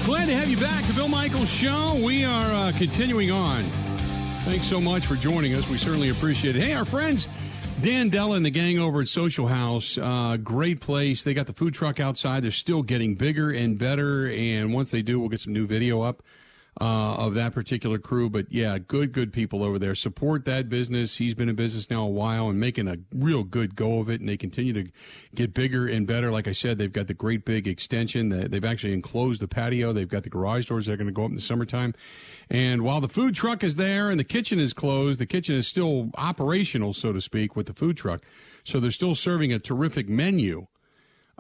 [0.06, 0.84] Glad to have you back.
[0.86, 2.00] The Bill Michaels Show.
[2.02, 3.64] We are uh, continuing on.
[4.46, 5.68] Thanks so much for joining us.
[5.70, 6.62] We certainly appreciate it.
[6.62, 7.28] Hey, our friends,
[7.84, 11.26] Dan Della and the gang over at Social Haus, uh, great place.
[11.26, 12.42] They got the food truck outside.
[12.42, 14.30] They're still getting bigger and better.
[14.30, 16.24] And once they do, we'll get some new video up
[16.82, 18.30] uh, of that particular crew.
[18.30, 19.96] But yeah, good, good people over there.
[19.96, 21.18] Support that business.
[21.18, 24.20] He's been in business now a while and making a real good go of it.
[24.20, 24.90] And they continue to
[25.36, 26.32] get bigger and better.
[26.32, 28.30] Like I said, they've got the great big extension.
[28.30, 29.94] They've actually enclosed the patio.
[29.94, 31.94] They've got the garage doors that are going to go up in the summertime.
[32.50, 35.68] And while the food truck is there and the kitchen is closed, the kitchen is
[35.68, 38.24] still operational, so to speak, with the food truck.
[38.64, 40.68] So they're still serving a terrific menu.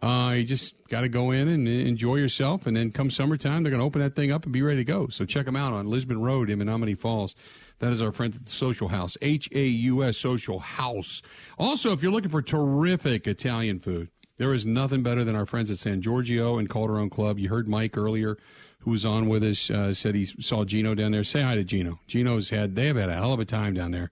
[0.04, 3.70] Uh, you just got to go in and enjoy yourself, and then come summertime, they're
[3.70, 5.08] going to open that thing up and be ready to go.
[5.08, 7.36] So check them out on Lisbon Road in Menomonee Falls.
[7.80, 11.22] That is our friend at the Social Haus, H A U S Social Haus.
[11.58, 15.72] Also, if you're looking for terrific Italian food, there is nothing better than our friends
[15.72, 17.40] at San Giorgio and Calderone Club.
[17.40, 18.38] You heard Mike earlier,
[18.80, 21.24] who was on with us, uh, said he saw Gino down there.
[21.24, 22.02] Say hi to Gino.
[22.08, 24.12] Gino's had they have had a hell of a time down there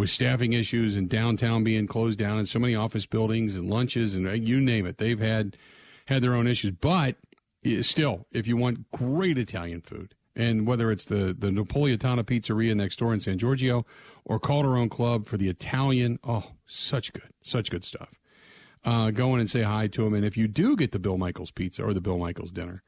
[0.00, 4.14] with staffing issues and downtown being closed down and so many office buildings and lunches
[4.14, 4.96] and uh, you name it.
[4.96, 5.58] They've had
[6.06, 7.16] had their own issues, but
[7.82, 12.98] still, if you want great Italian food, and whether it's the the Napolitana Pizzeria next
[12.98, 13.84] door in San Giorgio
[14.24, 18.08] or Calderone Club for the Italian, oh, such good, such good stuff.
[18.82, 21.18] Uh, go in and say hi to them, and if you do get the Bill
[21.18, 22.80] Michaels pizza or the Bill Michaels dinner,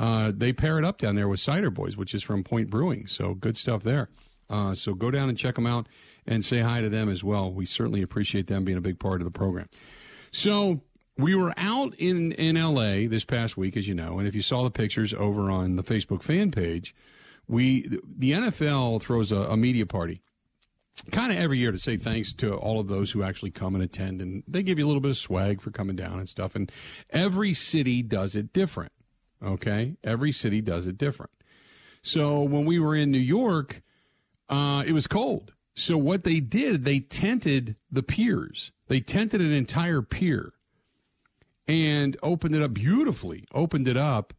[0.00, 3.06] uh, they pair it up down there with Cider Boys, which is from Point Brewing.
[3.06, 4.08] So good stuff there.
[4.50, 5.86] Uh, so go down and check them out
[6.26, 7.52] and say hi to them as well.
[7.52, 9.68] We certainly appreciate them being a big part of the program.
[10.30, 10.82] So
[11.16, 14.42] we were out in, in LA this past week, as you know, and if you
[14.42, 16.94] saw the pictures over on the Facebook fan page,
[17.48, 20.22] we the NFL throws a, a media party
[21.12, 23.84] kind of every year to say thanks to all of those who actually come and
[23.84, 26.54] attend and they give you a little bit of swag for coming down and stuff
[26.54, 26.70] and
[27.10, 28.92] every city does it different
[29.42, 31.30] okay every city does it different
[32.02, 33.82] so when we were in new york
[34.48, 38.72] uh, it was cold so what they did, they tented the piers.
[38.88, 40.52] They tented an entire pier
[41.68, 43.44] and opened it up beautifully.
[43.54, 44.34] Opened it up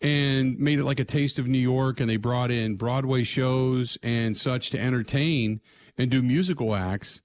[0.00, 2.00] and made it like a taste of New York.
[2.00, 5.60] And they brought in Broadway shows and such to entertain
[5.98, 7.20] and do musical acts.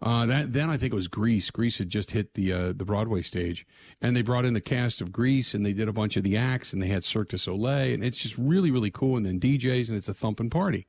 [0.00, 1.52] Uh, that then I think it was Grease.
[1.52, 3.64] Grease had just hit the uh, the Broadway stage,
[4.00, 6.36] and they brought in the cast of Grease, and they did a bunch of the
[6.36, 9.16] acts, and they had Cirque du Soleil, and it's just really really cool.
[9.16, 10.88] And then DJs, and it's a thumping party.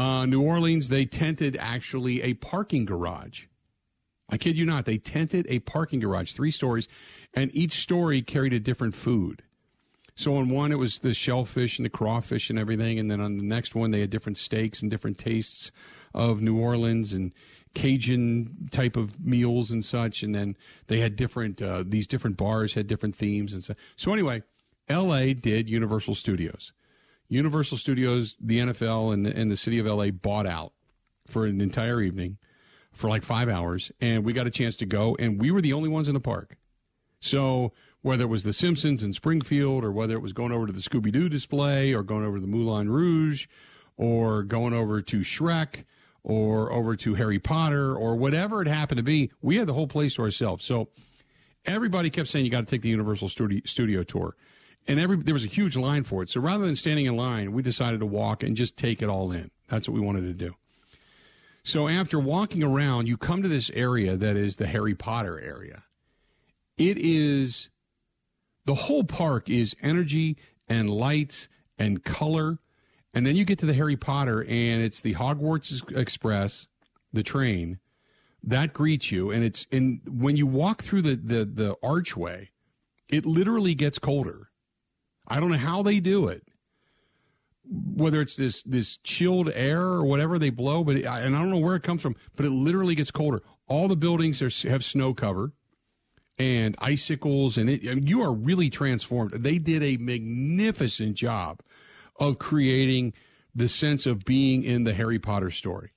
[0.00, 3.44] Uh, New Orleans, they tented actually a parking garage.
[4.30, 4.86] I kid you not.
[4.86, 6.88] They tented a parking garage, three stories,
[7.34, 9.42] and each story carried a different food.
[10.14, 13.36] So on one, it was the shellfish and the crawfish and everything, and then on
[13.36, 15.70] the next one, they had different steaks and different tastes
[16.14, 17.34] of New Orleans and
[17.74, 20.22] Cajun type of meals and such.
[20.22, 23.74] And then they had different uh, these different bars had different themes and so.
[23.96, 24.44] So anyway,
[24.88, 25.34] L.A.
[25.34, 26.72] did Universal Studios.
[27.30, 30.72] Universal Studios, the NFL, and, and the city of LA bought out
[31.28, 32.38] for an entire evening
[32.92, 35.72] for like five hours, and we got a chance to go, and we were the
[35.72, 36.58] only ones in the park.
[37.20, 40.72] So whether it was the Simpsons in Springfield, or whether it was going over to
[40.72, 43.46] the Scooby Doo display, or going over to the Moulin Rouge,
[43.96, 45.84] or going over to Shrek,
[46.24, 49.86] or over to Harry Potter, or whatever it happened to be, we had the whole
[49.86, 50.64] place to ourselves.
[50.64, 50.88] So
[51.64, 54.34] everybody kept saying you got to take the Universal Studio, studio tour
[54.86, 56.30] and every there was a huge line for it.
[56.30, 59.32] So rather than standing in line, we decided to walk and just take it all
[59.32, 59.50] in.
[59.68, 60.54] That's what we wanted to do.
[61.62, 65.84] So after walking around, you come to this area that is the Harry Potter area.
[66.76, 67.68] It is
[68.64, 70.36] the whole park is energy
[70.68, 72.58] and lights and color.
[73.12, 76.68] And then you get to the Harry Potter and it's the Hogwarts Express,
[77.12, 77.78] the train
[78.42, 82.50] that greets you and it's and when you walk through the the, the archway,
[83.08, 84.49] it literally gets colder
[85.30, 86.42] I don't know how they do it.
[87.72, 91.50] Whether it's this this chilled air or whatever they blow, but it, and I don't
[91.50, 93.42] know where it comes from, but it literally gets colder.
[93.68, 95.52] All the buildings are, have snow cover
[96.36, 99.32] and icicles, and it, you are really transformed.
[99.32, 101.60] They did a magnificent job
[102.18, 103.12] of creating
[103.54, 105.90] the sense of being in the Harry Potter story.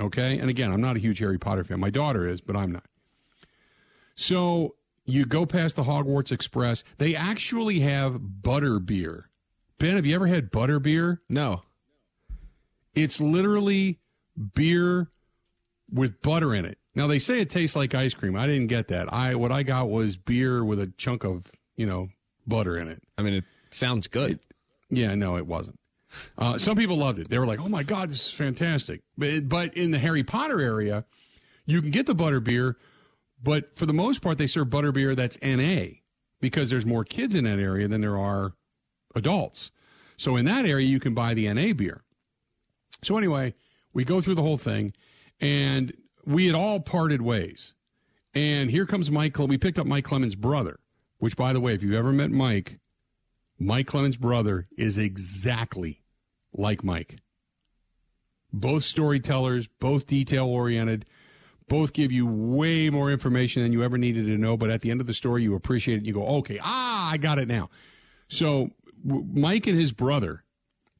[0.00, 1.78] Okay, and again, I'm not a huge Harry Potter fan.
[1.78, 2.84] My daughter is, but I'm not.
[4.14, 4.76] So
[5.08, 6.84] you go past the Hogwarts Express.
[6.98, 9.30] They actually have butter beer.
[9.78, 11.22] Ben, have you ever had butter beer?
[11.28, 11.62] No.
[12.94, 14.00] It's literally
[14.54, 15.08] beer
[15.90, 16.78] with butter in it.
[16.94, 18.36] Now they say it tastes like ice cream.
[18.36, 19.12] I didn't get that.
[19.12, 21.44] I what I got was beer with a chunk of
[21.76, 22.10] you know
[22.46, 23.02] butter in it.
[23.16, 24.40] I mean, it sounds good.
[24.90, 25.78] Yeah, no, it wasn't.
[26.36, 27.28] Uh, some people loved it.
[27.28, 30.60] They were like, "Oh my god, this is fantastic!" But, but in the Harry Potter
[30.60, 31.04] area,
[31.66, 32.76] you can get the butter beer,
[33.42, 35.84] but for the most part, they serve butter beer that's NA
[36.40, 38.52] because there's more kids in that area than there are
[39.14, 39.70] adults.
[40.16, 42.02] So in that area, you can buy the NA beer.
[43.02, 43.54] So anyway,
[43.92, 44.92] we go through the whole thing,
[45.40, 45.92] and
[46.24, 47.74] we had all parted ways.
[48.34, 49.38] And here comes Mike.
[49.38, 50.78] We picked up Mike Clemens' brother,
[51.18, 52.78] which, by the way, if you've ever met Mike,
[53.58, 56.02] Mike Clemens' brother is exactly
[56.52, 57.18] like Mike.
[58.52, 61.04] Both storytellers, both detail oriented,
[61.68, 64.56] both give you way more information than you ever needed to know.
[64.56, 66.06] But at the end of the story, you appreciate it.
[66.06, 67.70] You go, okay, ah, I got it now.
[68.28, 68.70] So
[69.04, 70.44] Mike and his brother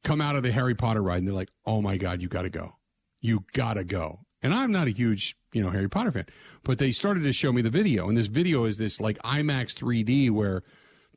[0.02, 2.42] come out of the Harry Potter ride and they're like, oh my God, you got
[2.42, 2.76] to go.
[3.20, 4.20] You got to go.
[4.40, 6.26] And I'm not a huge, you know, Harry Potter fan,
[6.62, 8.08] but they started to show me the video.
[8.08, 10.62] And this video is this like IMAX 3D where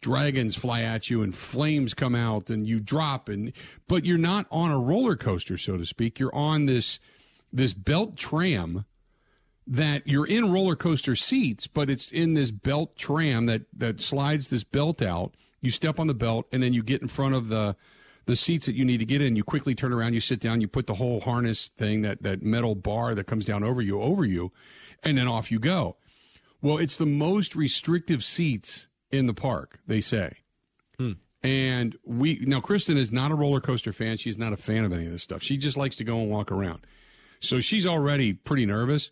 [0.02, 3.54] dragons fly at you and flames come out and you drop and
[3.88, 7.00] but you're not on a roller coaster so to speak you're on this
[7.54, 8.84] this belt tram
[9.72, 14.50] that you're in roller coaster seats but it's in this belt tram that that slides
[14.50, 17.48] this belt out you step on the belt and then you get in front of
[17.48, 17.76] the
[18.26, 20.62] the seats that you need to get in you quickly turn around you sit down
[20.62, 24.00] you put the whole harness thing that that metal bar that comes down over you
[24.00, 24.52] over you
[25.04, 25.96] and then off you go
[26.62, 30.38] well it's the most restrictive seats in the park, they say.
[30.98, 31.14] Hmm.
[31.44, 34.18] And we now Kristen is not a roller coaster fan.
[34.18, 35.42] She's not a fan of any of this stuff.
[35.42, 36.86] She just likes to go and walk around.
[37.40, 39.12] So she's already pretty nervous.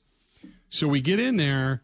[0.70, 1.84] So we get in there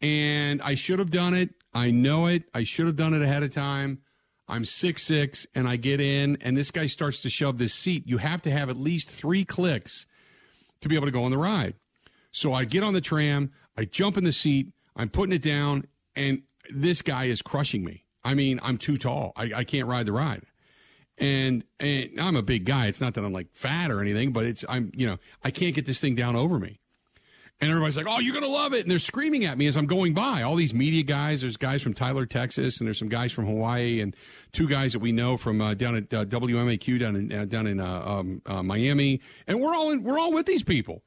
[0.00, 1.50] and I should have done it.
[1.72, 2.44] I know it.
[2.52, 4.00] I should have done it ahead of time.
[4.48, 8.06] I'm six six and I get in and this guy starts to shove this seat.
[8.06, 10.06] You have to have at least three clicks
[10.80, 11.74] to be able to go on the ride.
[12.32, 15.86] So I get on the tram, I jump in the seat, I'm putting it down,
[16.16, 16.42] and
[16.72, 18.04] this guy is crushing me.
[18.22, 19.32] I mean, I'm too tall.
[19.36, 20.42] I, I can't ride the ride.
[21.18, 22.86] And and I'm a big guy.
[22.86, 25.74] It's not that I'm like fat or anything, but it's I'm you know I can't
[25.74, 26.79] get this thing down over me.
[27.60, 29.86] And everybody's like, "Oh, you're gonna love it!" And they're screaming at me as I'm
[29.86, 30.42] going by.
[30.42, 31.42] All these media guys.
[31.42, 34.16] There's guys from Tyler, Texas, and there's some guys from Hawaii, and
[34.52, 37.66] two guys that we know from uh, down at uh, WMAQ down in uh, down
[37.66, 39.20] in uh, um, uh, Miami.
[39.46, 41.02] And we're all in, we're all with these people.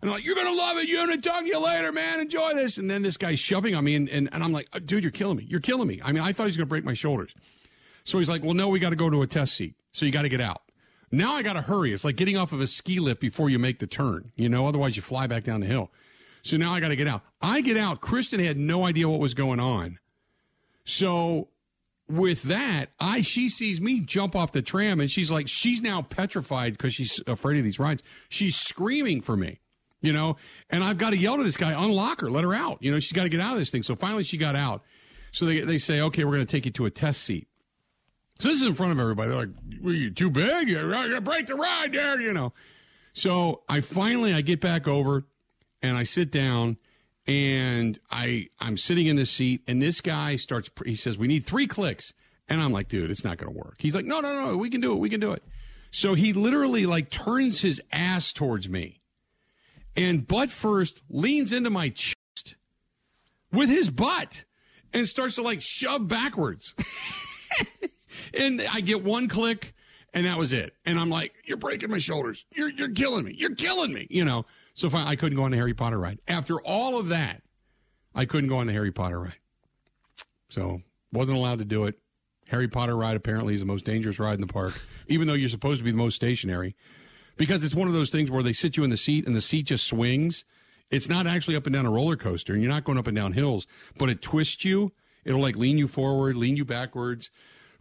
[0.00, 0.88] And I'm like, you're going to love it.
[0.88, 2.20] You're going to talk to you later, man.
[2.20, 2.78] Enjoy this.
[2.78, 3.96] And then this guy's shoving on me.
[3.96, 5.44] And, and, and I'm like, uh, dude, you're killing me.
[5.48, 6.00] You're killing me.
[6.04, 7.34] I mean, I thought he was going to break my shoulders.
[8.04, 9.74] So he's like, well, no, we got to go to a test seat.
[9.92, 10.62] So you got to get out.
[11.10, 11.92] Now I got to hurry.
[11.92, 14.66] It's like getting off of a ski lift before you make the turn, you know,
[14.66, 15.90] otherwise you fly back down the hill.
[16.42, 17.22] So now I got to get out.
[17.40, 18.00] I get out.
[18.00, 19.98] Kristen had no idea what was going on.
[20.84, 21.48] So
[22.08, 26.02] with that, I she sees me jump off the tram and she's like, she's now
[26.02, 28.02] petrified because she's afraid of these rides.
[28.28, 29.60] She's screaming for me
[30.00, 30.36] you know,
[30.70, 32.78] and I've got to yell to this guy, unlock her, let her out.
[32.80, 33.82] You know, she's got to get out of this thing.
[33.82, 34.82] So finally she got out.
[35.32, 37.48] So they, they say, okay, we're going to take you to a test seat.
[38.38, 39.30] So this is in front of everybody.
[39.30, 40.68] They're like, were you too big?
[40.68, 42.52] You're going to break the ride there, you know.
[43.12, 45.24] So I finally, I get back over
[45.82, 46.76] and I sit down
[47.26, 51.46] and I, I'm sitting in this seat and this guy starts, he says, we need
[51.46, 52.12] three clicks.
[52.48, 53.76] And I'm like, dude, it's not going to work.
[53.78, 54.98] He's like, no, no, no, we can do it.
[54.98, 55.42] We can do it.
[55.90, 59.02] So he literally like turns his ass towards me
[59.96, 62.54] and butt first leans into my chest
[63.52, 64.44] with his butt
[64.92, 66.74] and starts to like shove backwards.
[68.34, 69.74] and I get one click
[70.14, 70.74] and that was it.
[70.86, 72.44] And I'm like, you're breaking my shoulders.
[72.52, 73.34] You're, you're killing me.
[73.36, 74.06] You're killing me.
[74.10, 76.18] You know, so I couldn't go on the Harry Potter ride.
[76.26, 77.42] After all of that,
[78.14, 79.36] I couldn't go on the Harry Potter ride.
[80.48, 81.98] So wasn't allowed to do it.
[82.48, 85.50] Harry Potter ride apparently is the most dangerous ride in the park, even though you're
[85.50, 86.74] supposed to be the most stationary
[87.38, 89.40] because it's one of those things where they sit you in the seat and the
[89.40, 90.44] seat just swings.
[90.90, 93.16] It's not actually up and down a roller coaster, and you're not going up and
[93.16, 94.92] down hills, but it twists you.
[95.24, 97.30] It'll like lean you forward, lean you backwards,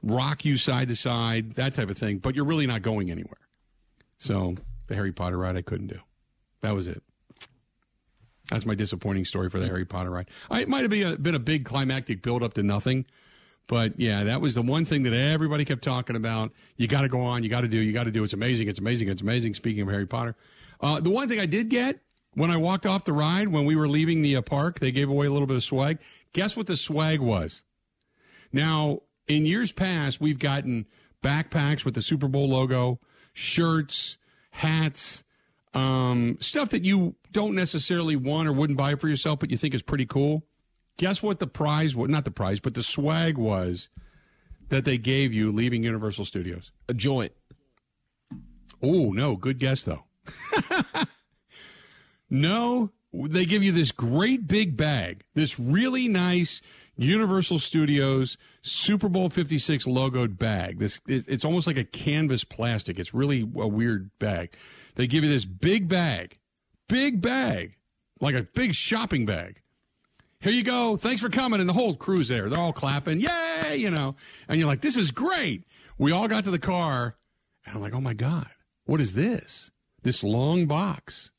[0.04, 2.18] rock you side to side, that type of thing.
[2.18, 3.38] But you're really not going anywhere.
[4.18, 4.56] So
[4.88, 6.00] the Harry Potter ride, I couldn't do.
[6.62, 7.04] That was it.
[8.50, 10.30] That's my disappointing story for the Harry Potter ride.
[10.50, 13.06] I, it might have been a, been a big climactic build up to nothing,
[13.68, 16.54] but yeah, that was the one thing that everybody kept talking about.
[16.78, 17.44] You got to go on.
[17.44, 17.78] You got to do.
[17.78, 18.24] You got to do.
[18.24, 18.70] It's amazing.
[18.70, 19.10] It's amazing.
[19.10, 19.54] It's amazing.
[19.54, 20.36] Speaking of Harry Potter,
[20.80, 22.00] uh, the one thing I did get
[22.36, 25.10] when I walked off the ride when we were leaving the uh, park, they gave
[25.10, 25.98] away a little bit of swag.
[26.34, 27.64] Guess what the swag was?
[28.54, 30.86] Now, in years past, we've gotten
[31.24, 33.00] backpacks with the Super Bowl logo,
[33.34, 34.18] shirts,
[34.52, 35.24] hats,
[35.74, 39.74] um, stuff that you don't necessarily want or wouldn't buy for yourself, but you think
[39.74, 40.44] is pretty cool.
[40.98, 42.10] Guess what the prize was?
[42.10, 43.90] Not the prize, but the swag was
[44.70, 46.72] that they gave you leaving Universal Studios?
[46.90, 47.34] A joint.
[48.82, 49.36] Oh, no.
[49.36, 50.04] Good guess, though.
[52.30, 56.62] No, they give you this great big bag, this really nice
[56.98, 60.80] Universal Studios Super Bowl 56 logoed bag.
[60.80, 63.00] This it's almost like a canvas plastic.
[63.00, 64.54] It's really a weird bag.
[64.96, 66.40] They give you this big bag.
[66.90, 67.78] Big bag.
[68.20, 69.62] Like a big shopping bag.
[70.40, 70.98] Here you go.
[70.98, 71.60] Thanks for coming.
[71.60, 72.50] And the whole crew's there.
[72.50, 73.20] They're all clapping.
[73.20, 74.16] Yay, you know.
[74.48, 75.66] And you're like, this is great.
[75.98, 77.16] We all got to the car
[77.66, 78.48] and I'm like, oh my God,
[78.86, 79.72] what is this?
[80.02, 81.32] This long box.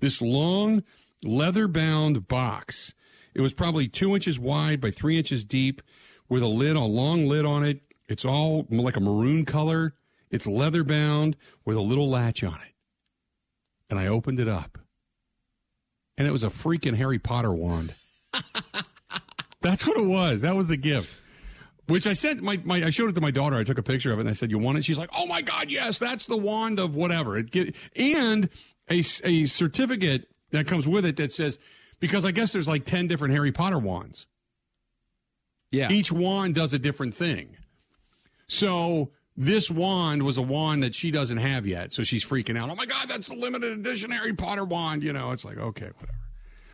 [0.00, 0.82] This long
[1.22, 2.94] leather bound box.
[3.38, 5.80] It was probably two inches wide by three inches deep
[6.28, 7.80] with a lid, a long lid on it.
[8.08, 9.94] It's all like a maroon color.
[10.28, 12.74] It's leather bound with a little latch on it.
[13.88, 14.76] And I opened it up.
[16.16, 17.94] And it was a freaking Harry Potter wand.
[19.62, 20.42] That's what it was.
[20.42, 21.22] That was the gift.
[21.86, 23.54] Which I sent my, my I showed it to my daughter.
[23.54, 25.26] I took a picture of it and I said, "You want it?" She's like, "Oh
[25.26, 26.00] my god, yes!
[26.00, 28.50] That's the wand of whatever." It get, and
[28.90, 31.58] a a certificate that comes with it that says
[32.00, 34.26] because I guess there's like 10 different Harry Potter wands.
[35.70, 35.90] Yeah.
[35.90, 37.56] Each wand does a different thing.
[38.46, 41.92] So this wand was a wand that she doesn't have yet.
[41.92, 42.70] So she's freaking out.
[42.70, 45.02] Oh my God, that's the limited edition Harry Potter wand.
[45.02, 46.18] You know, it's like, okay, whatever.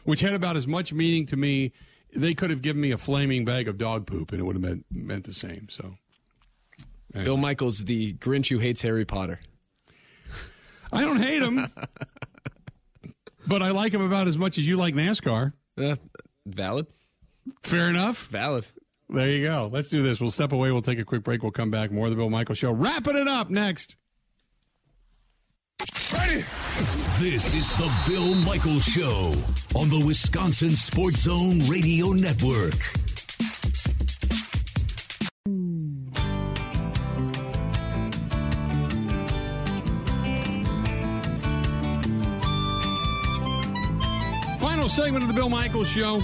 [0.04, 1.72] Which had about as much meaning to me.
[2.16, 4.62] They could have given me a flaming bag of dog poop and it would have
[4.62, 5.66] meant, meant the same.
[5.68, 5.96] So.
[7.12, 7.24] Anyway.
[7.24, 9.40] Bill Michaels, the Grinch who hates Harry Potter.
[10.92, 11.66] I don't hate him.
[13.46, 15.52] But I like him about as much as you like NASCAR.
[15.76, 15.96] Uh,
[16.46, 16.86] valid.
[17.62, 18.26] Fair enough.
[18.28, 18.66] Valid.
[19.10, 19.68] There you go.
[19.72, 20.20] Let's do this.
[20.20, 20.72] We'll step away.
[20.72, 21.42] We'll take a quick break.
[21.42, 21.92] We'll come back.
[21.92, 22.72] More of the Bill Michaels Show.
[22.72, 23.96] Wrapping it up next.
[26.12, 26.44] Ready?
[27.18, 29.32] This is the Bill Michaels Show
[29.76, 32.74] on the Wisconsin Sports Zone Radio Network.
[45.04, 46.20] Segment of the Bill Michaels Show.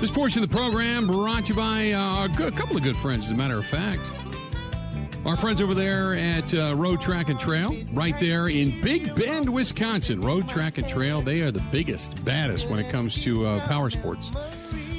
[0.00, 3.26] This portion of the program brought to you by uh, a couple of good friends,
[3.26, 4.00] as a matter of fact.
[5.26, 9.52] Our friends over there at uh, Road Track and Trail, right there in Big Bend,
[9.52, 10.22] Wisconsin.
[10.22, 13.90] Road Track and Trail, they are the biggest, baddest when it comes to uh, power
[13.90, 14.30] sports.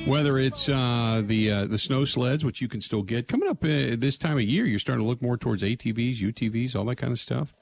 [0.05, 3.63] Whether it's uh, the uh, the snow sleds, which you can still get coming up
[3.63, 6.97] uh, this time of year, you're starting to look more towards ATVs, UTVs, all that
[6.97, 7.55] kind of stuff.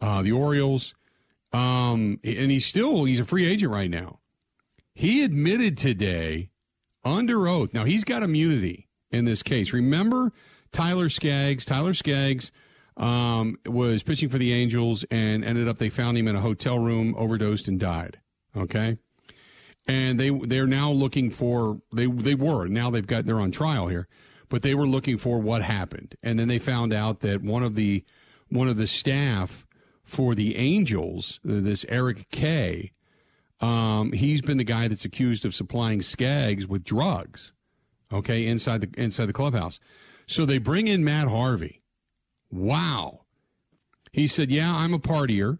[0.00, 0.94] uh, the Orioles,
[1.52, 4.20] um, and he's still he's a free agent right now.
[4.94, 6.50] He admitted today,
[7.04, 7.74] under oath.
[7.74, 9.72] Now he's got immunity in this case.
[9.72, 10.32] Remember
[10.70, 11.64] Tyler Skaggs?
[11.64, 12.52] Tyler Skaggs
[12.96, 16.78] um, was pitching for the Angels and ended up they found him in a hotel
[16.78, 18.20] room, overdosed, and died.
[18.56, 18.98] Okay
[19.86, 23.88] and they they're now looking for they they were now they've got they're on trial
[23.88, 24.08] here,
[24.48, 27.74] but they were looking for what happened, and then they found out that one of
[27.74, 28.04] the
[28.48, 29.66] one of the staff
[30.02, 32.92] for the Angels, this Eric Kay,
[33.60, 37.52] um, he's been the guy that's accused of supplying Skaggs with drugs,
[38.12, 39.78] okay, inside the inside the clubhouse.
[40.26, 41.82] So they bring in Matt Harvey.
[42.50, 43.20] Wow.
[44.12, 45.58] He said, "Yeah, I'm a partier."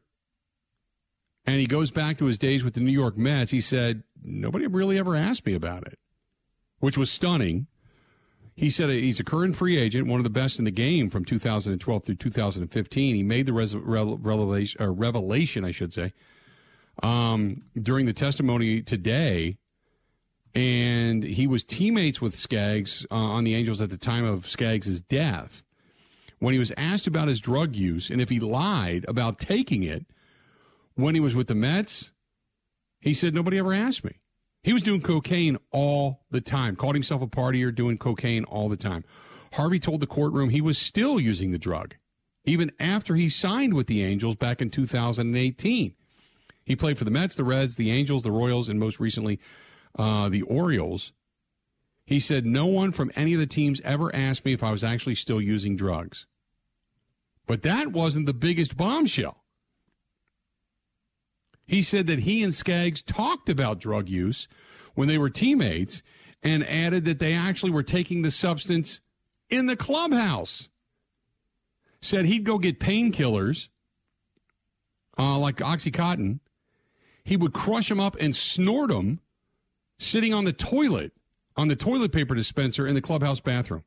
[1.49, 3.53] And he goes back to his days with the New York Mets.
[3.53, 5.99] He said, nobody really ever asked me about it,
[6.79, 7.67] which was stunning.
[8.55, 11.25] He said he's a current free agent, one of the best in the game from
[11.25, 13.15] 2012 through 2015.
[13.15, 16.15] He made the res- revelation, or revelation, I should say,
[17.03, 19.59] um, during the testimony today.
[20.55, 25.03] And he was teammates with Skaggs uh, on the Angels at the time of Skaggs'
[25.03, 25.63] death.
[26.39, 30.07] When he was asked about his drug use and if he lied about taking it
[30.95, 32.11] when he was with the Mets,
[33.01, 34.21] he said, Nobody ever asked me.
[34.63, 38.77] He was doing cocaine all the time, called himself a partier, doing cocaine all the
[38.77, 39.05] time.
[39.53, 41.95] Harvey told the courtroom he was still using the drug,
[42.45, 45.95] even after he signed with the Angels back in 2018.
[46.65, 49.39] He played for the Mets, the Reds, the Angels, the Royals, and most recently,
[49.97, 51.13] uh, the Orioles.
[52.05, 54.83] He said, No one from any of the teams ever asked me if I was
[54.83, 56.27] actually still using drugs.
[57.47, 59.45] But that wasn't the biggest bombshell.
[61.67, 64.47] He said that he and Skaggs talked about drug use
[64.95, 66.03] when they were teammates
[66.43, 69.01] and added that they actually were taking the substance
[69.51, 70.69] in the clubhouse.
[72.01, 73.69] Said he'd go get painkillers,
[75.19, 76.41] uh, like Oxycontin.
[77.25, 79.21] He would crush them up and snort them
[79.99, 81.13] sitting on the toilet,
[81.57, 83.83] on the toilet paper dispenser in the clubhouse bathroom.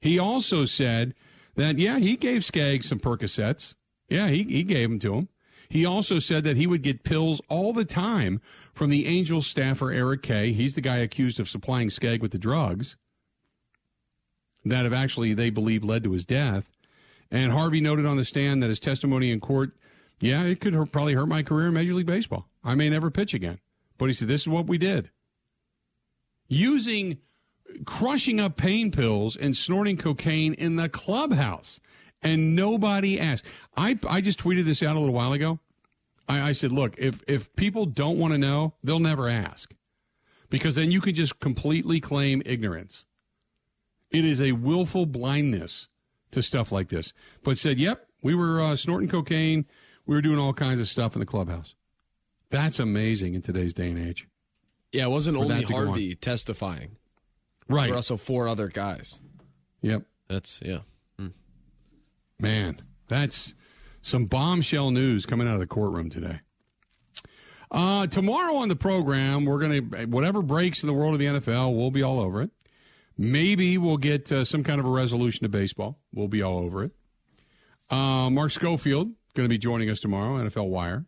[0.00, 1.14] He also said
[1.54, 3.74] that, yeah, he gave Skaggs some Percocets.
[4.08, 5.28] Yeah, he, he gave them to him.
[5.70, 8.40] He also said that he would get pills all the time
[8.74, 10.52] from the Angels staffer Eric Kay.
[10.52, 12.96] He's the guy accused of supplying Skag with the drugs
[14.64, 16.68] that have actually, they believe, led to his death.
[17.30, 19.70] And Harvey noted on the stand that his testimony in court,
[20.18, 22.48] yeah, it could probably hurt my career in Major League Baseball.
[22.64, 23.60] I may never pitch again.
[23.96, 25.10] But he said, this is what we did.
[26.48, 27.18] Using,
[27.84, 31.78] crushing up pain pills and snorting cocaine in the clubhouse
[32.22, 33.44] and nobody asked.
[33.76, 35.60] I I just tweeted this out a little while ago.
[36.28, 39.72] I, I said, look, if if people don't want to know, they'll never ask,
[40.48, 43.04] because then you can just completely claim ignorance.
[44.10, 45.88] It is a willful blindness
[46.32, 47.12] to stuff like this.
[47.42, 49.66] But said, yep, we were uh, snorting cocaine,
[50.06, 51.74] we were doing all kinds of stuff in the clubhouse.
[52.50, 54.26] That's amazing in today's day and age.
[54.92, 56.96] Yeah, it wasn't only Harvey testifying.
[57.68, 57.82] Right.
[57.82, 59.20] There were also four other guys.
[59.82, 60.02] Yep.
[60.28, 60.80] That's yeah.
[62.40, 63.54] Man, that's
[64.00, 66.40] some bombshell news coming out of the courtroom today.
[67.70, 71.26] Uh, tomorrow on the program, we're going to, whatever breaks in the world of the
[71.26, 72.50] NFL, we'll be all over it.
[73.18, 75.98] Maybe we'll get uh, some kind of a resolution to baseball.
[76.12, 76.92] We'll be all over it.
[77.90, 81.04] Uh, Mark Schofield going to be joining us tomorrow, NFL Wire.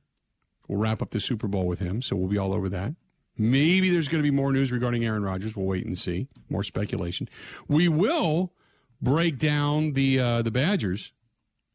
[0.68, 2.94] We'll wrap up the Super Bowl with him, so we'll be all over that.
[3.38, 5.56] Maybe there's going to be more news regarding Aaron Rodgers.
[5.56, 6.28] We'll wait and see.
[6.50, 7.28] More speculation.
[7.66, 8.52] We will
[9.00, 11.12] break down the uh, the Badgers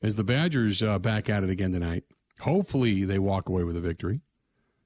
[0.02, 2.04] as the Badgers uh, back at it again tonight.
[2.42, 4.22] Hopefully, they walk away with a victory.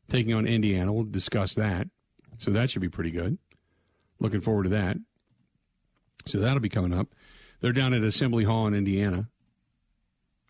[0.09, 1.87] Taking on Indiana, we'll discuss that.
[2.37, 3.37] So that should be pretty good.
[4.19, 4.97] Looking forward to that.
[6.25, 7.09] So that'll be coming up.
[7.59, 9.29] They're down at Assembly Hall in Indiana.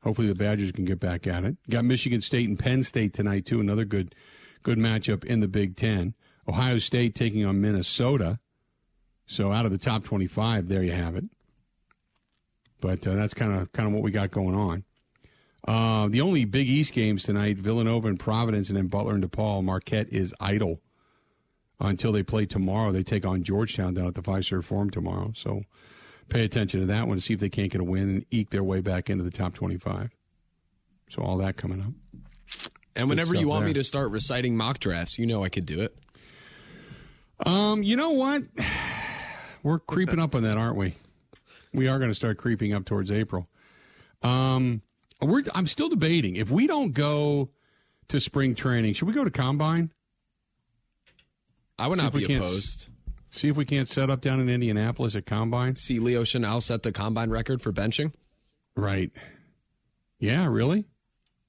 [0.03, 1.57] Hopefully, the Badgers can get back at it.
[1.70, 3.59] Got Michigan State and Penn State tonight too.
[3.59, 4.16] Another good,
[4.64, 6.16] good matchup in the Big Ten.
[6.47, 8.39] Ohio State taking on Minnesota.
[9.28, 11.26] So out of the top twenty-five, there you have it.
[12.82, 14.84] But uh, that's kind of kind of what we got going on.
[15.67, 19.63] Uh, the only Big East games tonight: Villanova and Providence, and then Butler and DePaul.
[19.63, 20.82] Marquette is idle
[21.79, 22.91] until they play tomorrow.
[22.91, 25.32] They take on Georgetown down at the Fiserv Forum tomorrow.
[25.36, 25.63] So
[26.29, 28.49] pay attention to that one to see if they can't get a win and eke
[28.49, 30.09] their way back into the top twenty-five.
[31.09, 31.93] So all that coming up.
[32.95, 33.67] And whenever you want there.
[33.69, 35.95] me to start reciting mock drafts, you know I could do it.
[37.45, 38.43] Um, you know what?
[39.63, 40.95] We're creeping up on that, aren't we?
[41.74, 43.47] We are going to start creeping up towards April.
[44.22, 44.82] Um,
[45.22, 47.49] we're, I'm still debating if we don't go
[48.09, 49.91] to spring training, should we go to combine?
[51.80, 52.89] I would see not be opposed.
[53.32, 55.78] See if we can't set up down in Indianapolis at combine.
[55.78, 58.13] See Leo Chenal set the combine record for benching.
[58.76, 59.11] Right.
[60.19, 60.47] Yeah.
[60.47, 60.86] Really?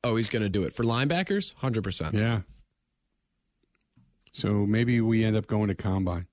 [0.05, 1.55] Oh, he's going to do it for linebackers.
[1.57, 2.15] Hundred percent.
[2.15, 2.43] Yeah.
[4.33, 6.27] So maybe we end up going to combine.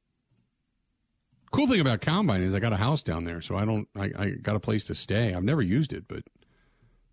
[1.51, 3.87] Cool thing about Combine is I got a house down there, so I don't.
[3.95, 5.33] I, I got a place to stay.
[5.33, 6.23] I've never used it, but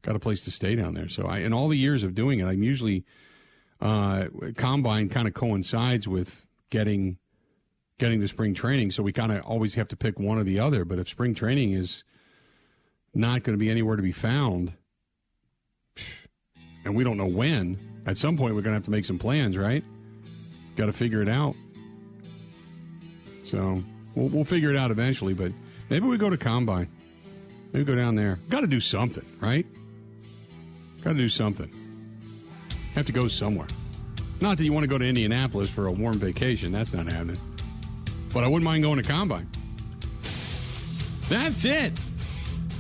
[0.02, 1.08] got a place to stay down there.
[1.08, 3.04] So I, in all the years of doing it, I'm usually
[3.80, 4.26] uh,
[4.56, 7.16] Combine kind of coincides with getting
[7.98, 8.90] getting to spring training.
[8.90, 10.84] So we kind of always have to pick one or the other.
[10.84, 12.04] But if spring training is
[13.14, 14.74] not going to be anywhere to be found,
[16.84, 19.18] and we don't know when, at some point we're going to have to make some
[19.18, 19.82] plans, right?
[20.76, 21.56] Got to figure it out.
[23.42, 23.82] So
[24.16, 25.52] We'll, we'll figure it out eventually, but
[25.88, 26.88] maybe we go to Combine.
[27.72, 28.38] Maybe go down there.
[28.48, 29.66] Got to do something, right?
[31.04, 31.70] Got to do something.
[32.94, 33.68] Have to go somewhere.
[34.40, 36.72] Not that you want to go to Indianapolis for a warm vacation.
[36.72, 37.38] That's not happening.
[38.32, 39.48] But I wouldn't mind going to Combine.
[41.28, 41.92] That's it.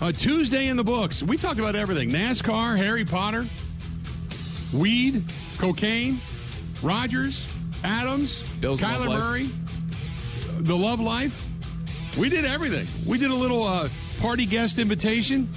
[0.00, 1.22] A Tuesday in the books.
[1.22, 3.46] We talked about everything NASCAR, Harry Potter,
[4.72, 5.22] weed,
[5.58, 6.20] cocaine,
[6.82, 7.46] Rodgers,
[7.82, 9.50] Adams, Bill's Kyler Murray
[10.58, 11.44] the love life.
[12.18, 12.86] We did everything.
[13.06, 13.88] We did a little uh,
[14.20, 15.48] party guest invitation.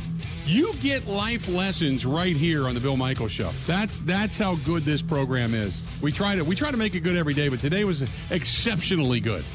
[0.45, 3.51] You get life lessons right here on the Bill Michaels Show.
[3.67, 5.79] That's that's how good this program is.
[6.01, 9.19] We try to we try to make it good every day, but today was exceptionally
[9.19, 9.45] good.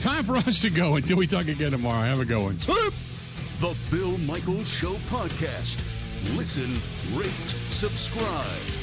[0.00, 2.02] Time for us to go until we talk again tomorrow.
[2.02, 2.56] Have a good one.
[3.60, 5.80] The Bill Michaels Show podcast.
[6.36, 6.74] Listen,
[7.16, 7.30] rate,
[7.70, 8.73] subscribe.